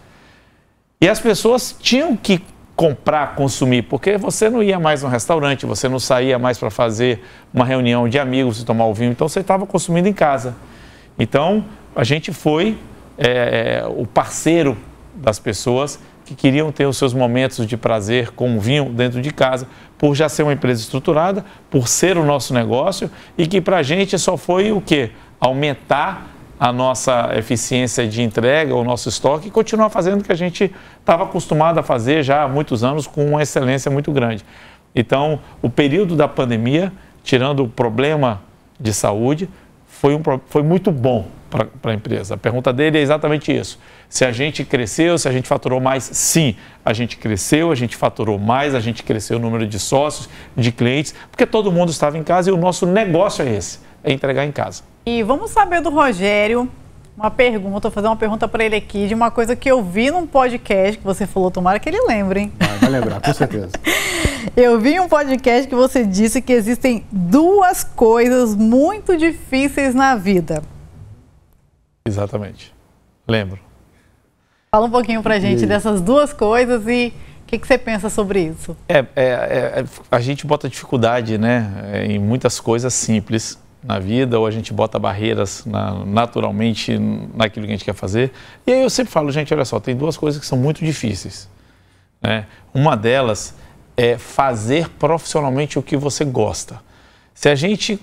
[1.00, 2.42] E as pessoas tinham que
[2.74, 7.22] comprar, consumir, porque você não ia mais no restaurante, você não saía mais para fazer
[7.54, 10.56] uma reunião de amigos e tomar o vinho, então você estava consumindo em casa.
[11.18, 12.76] Então a gente foi
[13.16, 14.76] é, o parceiro
[15.14, 19.32] das pessoas que queriam ter os seus momentos de prazer com o vinho dentro de
[19.32, 23.78] casa, por já ser uma empresa estruturada, por ser o nosso negócio e que para
[23.78, 25.10] a gente só foi o que?
[25.40, 30.36] Aumentar a nossa eficiência de entrega, o nosso estoque e continuar fazendo o que a
[30.36, 34.44] gente estava acostumado a fazer já há muitos anos com uma excelência muito grande.
[34.94, 36.92] Então, o período da pandemia,
[37.22, 38.42] tirando o problema
[38.80, 39.48] de saúde,
[39.86, 42.34] foi, um, foi muito bom para a empresa.
[42.34, 43.78] A pergunta dele é exatamente isso.
[44.08, 47.96] Se a gente cresceu, se a gente faturou mais, sim, a gente cresceu, a gente
[47.96, 52.18] faturou mais, a gente cresceu o número de sócios, de clientes, porque todo mundo estava
[52.18, 54.82] em casa e o nosso negócio é esse, é entregar em casa.
[55.10, 56.68] E vamos saber do Rogério
[57.16, 60.10] uma pergunta, vou fazer uma pergunta para ele aqui de uma coisa que eu vi
[60.10, 62.52] num podcast que você falou, tomara que ele lembre, hein?
[62.58, 63.70] Vai, vai lembrar, com certeza.
[64.54, 70.62] eu vi um podcast que você disse que existem duas coisas muito difíceis na vida.
[72.06, 72.74] Exatamente.
[73.26, 73.58] Lembro.
[74.70, 78.42] Fala um pouquinho pra gente dessas duas coisas e o que, que, você pensa sobre
[78.42, 78.76] isso?
[78.86, 84.46] É, é, é, a gente bota dificuldade né, em muitas coisas simples na vida, ou
[84.46, 86.98] a gente bota barreiras na, naturalmente
[87.34, 88.32] naquilo que a gente quer fazer.
[88.66, 91.48] E aí eu sempre falo, gente, olha só, tem duas coisas que são muito difíceis.
[92.20, 92.46] Né?
[92.74, 93.54] Uma delas
[93.96, 96.80] é fazer profissionalmente o que você gosta.
[97.34, 98.00] Se a gente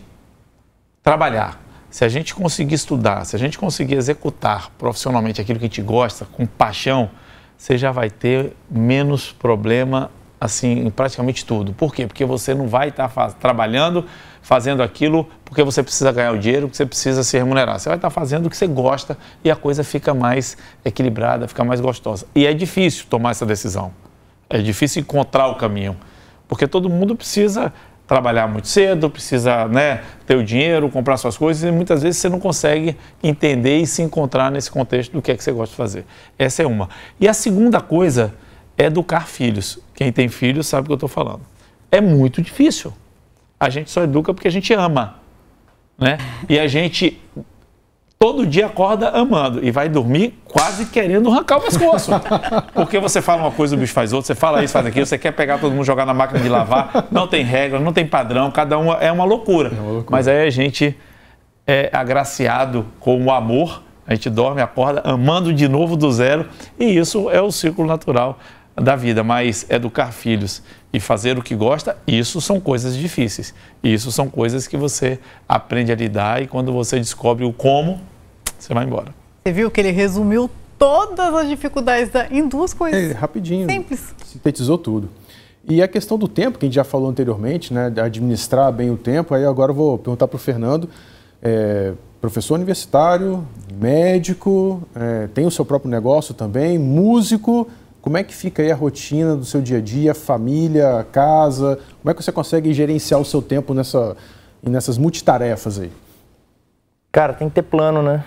[1.04, 5.68] trabalhar, se a gente conseguir estudar, se a gente conseguir executar profissionalmente aquilo que a
[5.70, 7.10] gente gosta, com paixão,
[7.58, 11.74] você já vai ter menos problema assim em praticamente tudo.
[11.74, 12.06] Por quê?
[12.08, 14.06] Porque você não vai estar trabalhando
[14.46, 17.80] fazendo aquilo porque você precisa ganhar o dinheiro, porque você precisa se remunerar.
[17.80, 21.64] Você vai estar fazendo o que você gosta e a coisa fica mais equilibrada, fica
[21.64, 22.28] mais gostosa.
[22.36, 23.92] E é difícil tomar essa decisão.
[24.48, 25.98] É difícil encontrar o caminho,
[26.48, 27.74] porque todo mundo precisa
[28.06, 32.30] trabalhar muito cedo, precisa né, ter o dinheiro, comprar suas coisas e muitas vezes você
[32.30, 35.78] não consegue entender e se encontrar nesse contexto do que é que você gosta de
[35.78, 36.06] fazer.
[36.38, 36.88] Essa é uma.
[37.20, 38.32] E a segunda coisa
[38.78, 39.80] é educar filhos.
[39.96, 41.42] Quem tem filhos sabe o que eu estou falando.
[41.92, 42.94] É muito difícil
[43.66, 45.16] a gente só educa porque a gente ama.
[45.98, 46.18] Né?
[46.48, 47.20] E a gente
[48.20, 52.12] todo dia acorda amando e vai dormir quase querendo arrancar o pescoço.
[52.74, 55.18] Porque você fala uma coisa, o bicho faz outra, você fala isso, faz aquilo, você
[55.18, 58.52] quer pegar todo mundo, jogar na máquina de lavar, não tem regra, não tem padrão,
[58.52, 59.70] cada um é uma loucura.
[59.70, 60.08] É uma loucura.
[60.10, 60.96] Mas aí a gente
[61.68, 66.48] é agraciado com o amor, a gente dorme, acorda amando de novo do zero,
[66.80, 68.38] e isso é o ciclo natural
[68.76, 70.62] da vida, mas educar filhos
[70.92, 73.54] e fazer o que gosta, isso são coisas difíceis.
[73.84, 78.00] Isso são coisas que você aprende a lidar e quando você descobre o como,
[78.58, 79.14] você vai embora.
[79.46, 83.12] Você viu que ele resumiu todas as dificuldades da, em duas coisas.
[83.12, 83.70] É, rapidinho.
[83.70, 84.14] Simples.
[84.26, 85.10] Sintetizou tudo.
[85.68, 88.98] E a questão do tempo, que a gente já falou anteriormente, né, administrar bem o
[88.98, 90.90] tempo, aí agora eu vou perguntar para o Fernando,
[91.42, 97.68] é, professor universitário, médico, é, tem o seu próprio negócio também, músico,
[98.06, 101.80] como é que fica aí a rotina do seu dia a dia, família, casa?
[102.04, 104.16] Como é que você consegue gerenciar o seu tempo nessa,
[104.62, 105.92] nessas multitarefas aí?
[107.12, 108.24] Cara, tem que ter plano, né?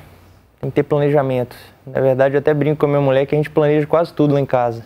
[0.61, 1.55] Tem que ter planejamento.
[1.87, 4.35] Na verdade, eu até brinco com a minha mulher que a gente planeja quase tudo
[4.35, 4.83] lá em casa.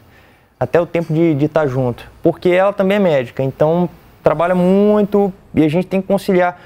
[0.61, 2.07] Até o tempo de, estar junto.
[2.23, 3.89] Porque ela também é médica, então
[4.23, 6.61] trabalha muito e a gente tem que conciliar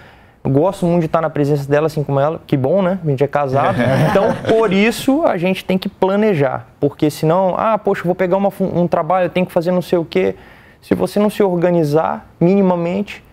[0.51, 2.41] gosto muito de estar na presença dela, assim como ela.
[2.47, 2.99] Que bom, né?
[3.05, 3.77] A gente é casado.
[4.11, 6.69] Então, por isso, a gente tem que planejar.
[6.81, 9.99] Porque senão, ah, poxa, vou pegar uma, um trabalho, eu tenho que fazer não sei
[9.99, 10.35] o quê.
[10.81, 13.25] Se você não se organizar minimamente,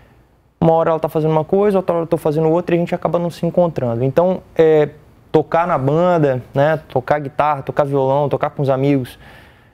[0.59, 2.79] uma hora ela está fazendo uma coisa, outra hora eu estou fazendo outra e a
[2.79, 4.03] gente acaba não se encontrando.
[4.03, 4.89] Então, é,
[5.31, 6.79] tocar na banda, né?
[6.87, 9.19] Tocar guitarra, tocar violão, tocar com os amigos,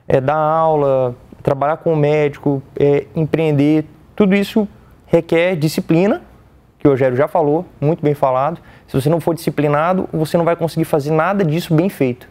[0.07, 3.85] é, dar aula, trabalhar com o médico, é, empreender,
[4.15, 4.67] tudo isso
[5.05, 6.21] requer disciplina,
[6.79, 8.59] que o Rogério já falou, muito bem falado.
[8.87, 12.27] Se você não for disciplinado, você não vai conseguir fazer nada disso bem feito.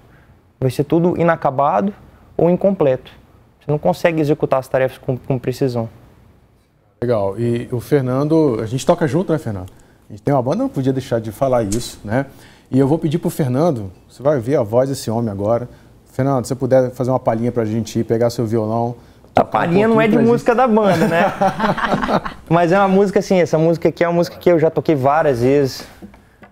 [0.59, 1.93] Vai ser tudo inacabado
[2.37, 3.13] ou incompleto.
[3.61, 5.89] Você não consegue executar as tarefas com, com precisão.
[7.01, 7.39] Legal.
[7.39, 9.71] E o Fernando, a gente toca junto, né, Fernando?
[10.09, 12.27] A gente tem uma banda, não podia deixar de falar isso, né?
[12.71, 15.69] E eu vou pedir para o Fernando, você vai ver a voz desse homem agora.
[16.07, 18.97] Fernando, se você puder fazer uma palhinha para a gente ir, pegar seu violão,
[19.39, 20.57] a palhinha um não é de música gente.
[20.57, 21.33] da banda, né?
[22.51, 24.97] Mas é uma música assim, essa música aqui é uma música que eu já toquei
[24.97, 25.87] várias vezes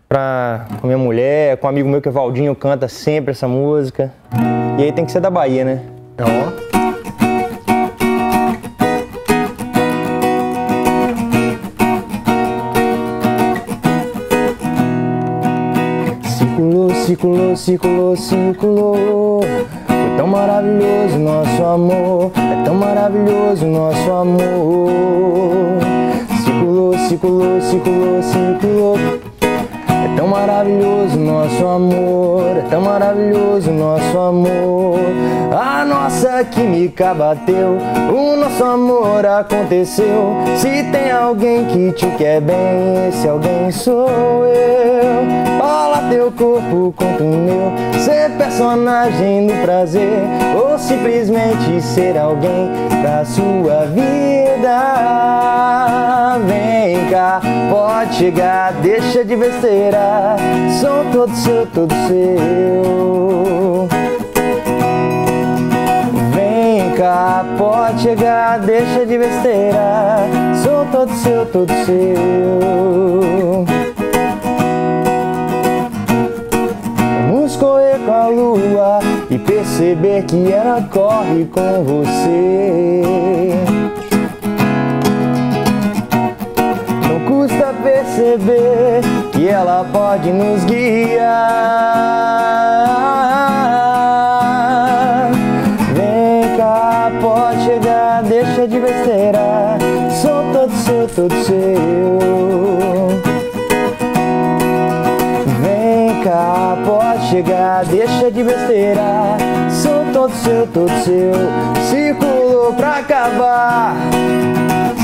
[0.08, 4.12] pra, com minha mulher, com um amigo meu que é Valdinho, canta sempre essa música.
[4.78, 5.82] E aí tem que ser da Bahia, né?
[6.16, 6.76] É ó.
[16.28, 19.40] Circulou, circulou, circulou, circulou
[20.16, 25.78] tão maravilhoso nosso amor, é tão maravilhoso nosso amor.
[26.44, 29.25] Circulou, circulou, circulou, circulou.
[30.16, 34.98] Tão maravilhoso nosso amor, é tão maravilhoso nosso amor.
[35.52, 37.78] A nossa química bateu,
[38.10, 40.34] o nosso amor aconteceu.
[40.56, 44.08] Se tem alguém que te quer bem, esse alguém sou
[44.46, 44.66] eu
[46.10, 50.22] teu corpo quanto o meu Ser personagem do prazer
[50.86, 52.70] simplesmente ser alguém
[53.02, 54.78] da sua vida.
[56.46, 60.36] Vem cá, pode chegar, deixa de besteira.
[60.80, 63.88] Sou todo seu, todo seu.
[66.32, 70.18] Vem cá, pode chegar, deixa de besteira.
[70.62, 73.15] Sou todo seu, todo seu
[80.22, 83.02] que ela corre com você.
[87.02, 89.02] Não custa perceber
[89.32, 91.26] que ela pode nos guiar.
[95.92, 99.76] Vem cá, pode chegar, deixa de besteira.
[100.22, 102.18] Sou todo seu, todo seu.
[105.60, 109.25] Vem cá, pode chegar, deixa de besteira.
[110.26, 111.32] Todo seu, todo seu.
[111.88, 113.94] Circulou pra acabar.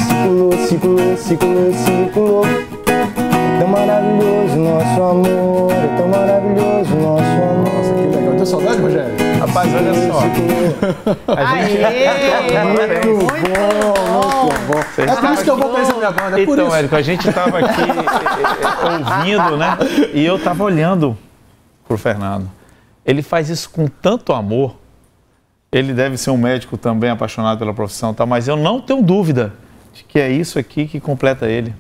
[0.09, 2.45] Circulou, circulou, circulou, circulou.
[2.45, 7.73] É tão maravilhoso nosso amor, é tão maravilhoso nosso amor.
[7.73, 8.35] Nossa, que legal.
[8.35, 9.15] Tem saudade, Rogério?
[9.39, 10.23] Rapaz, olha só.
[11.37, 11.79] Aê!
[12.65, 13.39] Muito bom,
[14.25, 14.81] muito bom.
[15.03, 16.77] É por isso que eu vou conhecer minha banda, é por Então, isso.
[16.77, 17.95] Érico, a gente estava aqui eh,
[18.83, 19.79] eh, ouvindo, né?
[20.13, 21.17] E eu estava olhando
[21.87, 22.51] pro Fernando.
[23.07, 24.82] Ele faz isso com tanto amor.
[25.73, 28.27] Ele deve ser um médico também apaixonado pela profissão, tá?
[28.27, 29.55] mas eu não tenho dúvida
[29.95, 31.75] de que é isso aqui que completa ele.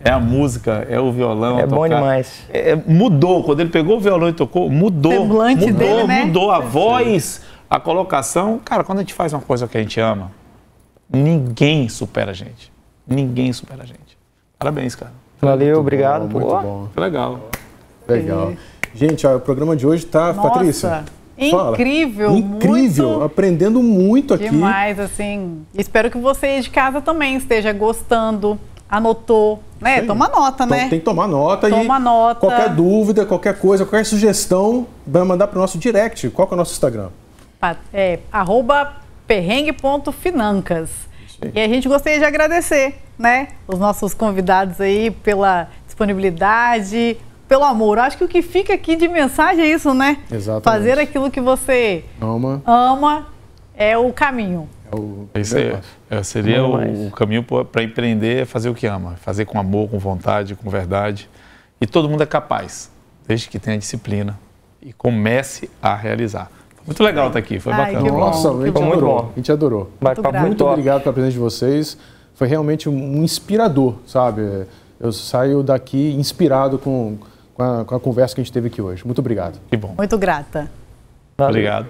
[0.00, 1.58] É a música, é o violão.
[1.58, 1.96] É bom tocar.
[1.96, 2.44] demais.
[2.50, 3.42] É, mudou.
[3.42, 5.10] Quando ele pegou o violão e tocou, mudou.
[5.12, 6.24] Semblante mudou, dele, né?
[6.24, 8.60] mudou a voz, a colocação.
[8.64, 10.30] Cara, quando a gente faz uma coisa que a gente ama,
[11.10, 12.70] ninguém supera a gente.
[13.06, 14.16] Ninguém supera a gente.
[14.56, 15.12] Parabéns, cara.
[15.40, 16.28] Valeu, obrigado.
[16.28, 16.60] Muito Pô.
[16.60, 16.88] bom.
[16.94, 17.48] Foi legal.
[18.06, 18.52] Legal.
[18.94, 21.04] Gente, ó, o programa de hoje tá, Nossa, Patrícia.
[21.50, 21.72] Fala.
[21.72, 24.48] incrível, Incrível, muito aprendendo muito aqui.
[24.50, 25.64] Demais, assim.
[25.74, 28.58] Espero que você de casa também esteja gostando,
[28.90, 30.02] anotou, né?
[30.02, 30.88] Toma nota, Então, né?
[30.88, 32.40] tem que tomar nota e Toma nota.
[32.40, 36.28] qualquer dúvida, qualquer coisa, qualquer sugestão, vai mandar pro nosso direct.
[36.30, 37.08] Qual que é o nosso Instagram?
[37.92, 38.94] É, arroba
[39.26, 40.90] perrengue.financas.
[41.54, 43.48] E a gente gostaria de agradecer, né?
[43.66, 47.16] Os nossos convidados aí pela disponibilidade,
[47.48, 47.98] pelo amor.
[47.98, 50.18] Acho que o que fica aqui de mensagem é isso, né?
[50.30, 50.64] Exatamente.
[50.64, 52.62] Fazer aquilo que você Ama.
[52.66, 53.26] ama
[53.74, 54.68] é o caminho.
[54.92, 55.80] É o Esse é-
[56.10, 59.88] é, seria o, o caminho para empreender, é fazer o que ama, fazer com amor,
[59.90, 61.28] com vontade, com verdade.
[61.80, 62.90] E todo mundo é capaz,
[63.26, 64.38] desde que tenha disciplina
[64.82, 66.50] e comece a realizar.
[66.86, 68.10] Muito legal estar aqui, foi Ai, bacana.
[68.10, 68.18] bom.
[68.18, 68.80] Nossa, a gente bom.
[68.82, 69.22] Muito adorou.
[69.22, 69.30] bom.
[69.32, 69.90] A gente adorou.
[70.00, 70.40] Grata.
[70.40, 70.70] Muito top.
[70.70, 71.98] obrigado pela presença de vocês.
[72.34, 74.64] Foi realmente um inspirador, sabe?
[74.98, 77.18] Eu saio daqui inspirado com,
[77.58, 79.04] com, a, com a conversa que a gente teve aqui hoje.
[79.04, 79.58] Muito obrigado.
[79.68, 79.94] Que bom.
[79.98, 80.70] Muito grata.
[81.36, 81.50] Valeu.
[81.50, 81.88] Obrigado.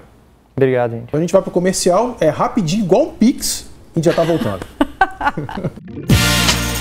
[0.56, 1.04] Obrigado, gente.
[1.04, 4.24] Então a gente vai pro comercial, é rapidinho, igual um Pix, a gente já tá
[4.24, 4.66] voltando.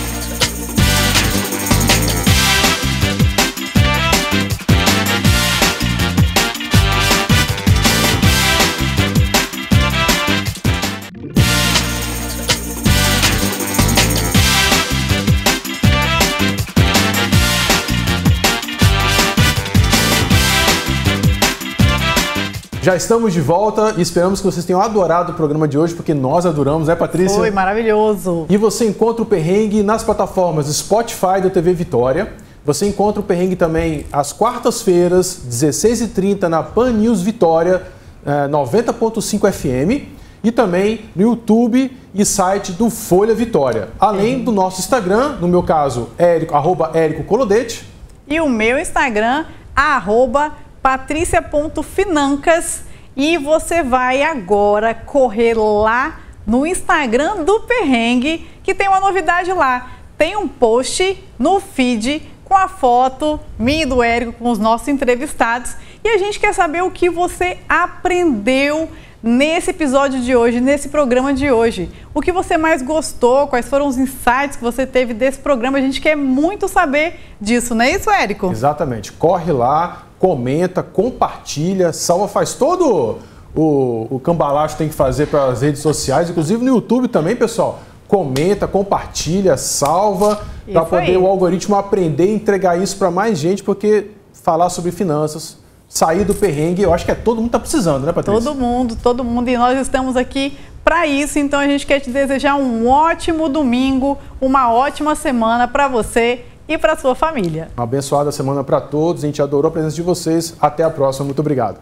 [22.88, 26.14] Já estamos de volta e esperamos que vocês tenham adorado o programa de hoje, porque
[26.14, 27.38] nós adoramos, né, Patrícia?
[27.38, 28.46] Foi maravilhoso.
[28.50, 32.32] E você encontra o Perrengue nas plataformas Spotify da TV Vitória.
[32.64, 37.84] Você encontra o Perrengue também às quartas-feiras, 16h30, na Pan News Vitória,
[38.26, 40.08] eh, 90.5 FM.
[40.42, 43.90] E também no YouTube e site do Folha Vitória.
[44.00, 47.86] Além do nosso Instagram, no meu caso, Érico, arroba Érico Colodete.
[48.26, 49.44] E o meu Instagram,
[49.76, 52.84] arroba patricia.financas.
[53.16, 59.92] E você vai agora correr lá no Instagram do Perrengue, que tem uma novidade lá.
[60.18, 64.88] Tem um post no feed com a foto minha e do Érico, com os nossos
[64.88, 65.76] entrevistados.
[66.04, 68.90] E a gente quer saber o que você aprendeu
[69.22, 71.90] nesse episódio de hoje, nesse programa de hoje.
[72.14, 75.78] O que você mais gostou, quais foram os insights que você teve desse programa.
[75.78, 78.50] A gente quer muito saber disso, não é isso, Érico?
[78.50, 79.12] Exatamente.
[79.12, 83.20] Corre lá, comenta, compartilha, salva, faz todo
[83.56, 87.80] o, o cambalacho tem que fazer para as redes sociais, inclusive no YouTube também, pessoal.
[88.08, 90.42] Comenta, compartilha, salva,
[90.72, 91.18] para poder aí.
[91.18, 95.58] o algoritmo aprender e entregar isso para mais gente, porque falar sobre finanças,
[95.90, 98.42] sair do perrengue, eu acho que é todo mundo tá precisando, né, Patrícia?
[98.42, 99.50] Todo mundo, todo mundo.
[99.50, 101.38] E nós estamos aqui para isso.
[101.40, 106.78] Então a gente quer te desejar um ótimo domingo, uma ótima semana para você e
[106.78, 107.70] para sua família.
[107.76, 109.24] Uma abençoada semana para todos.
[109.24, 110.56] A gente adorou a presença de vocês.
[110.60, 111.26] Até a próxima.
[111.26, 111.80] Muito obrigado.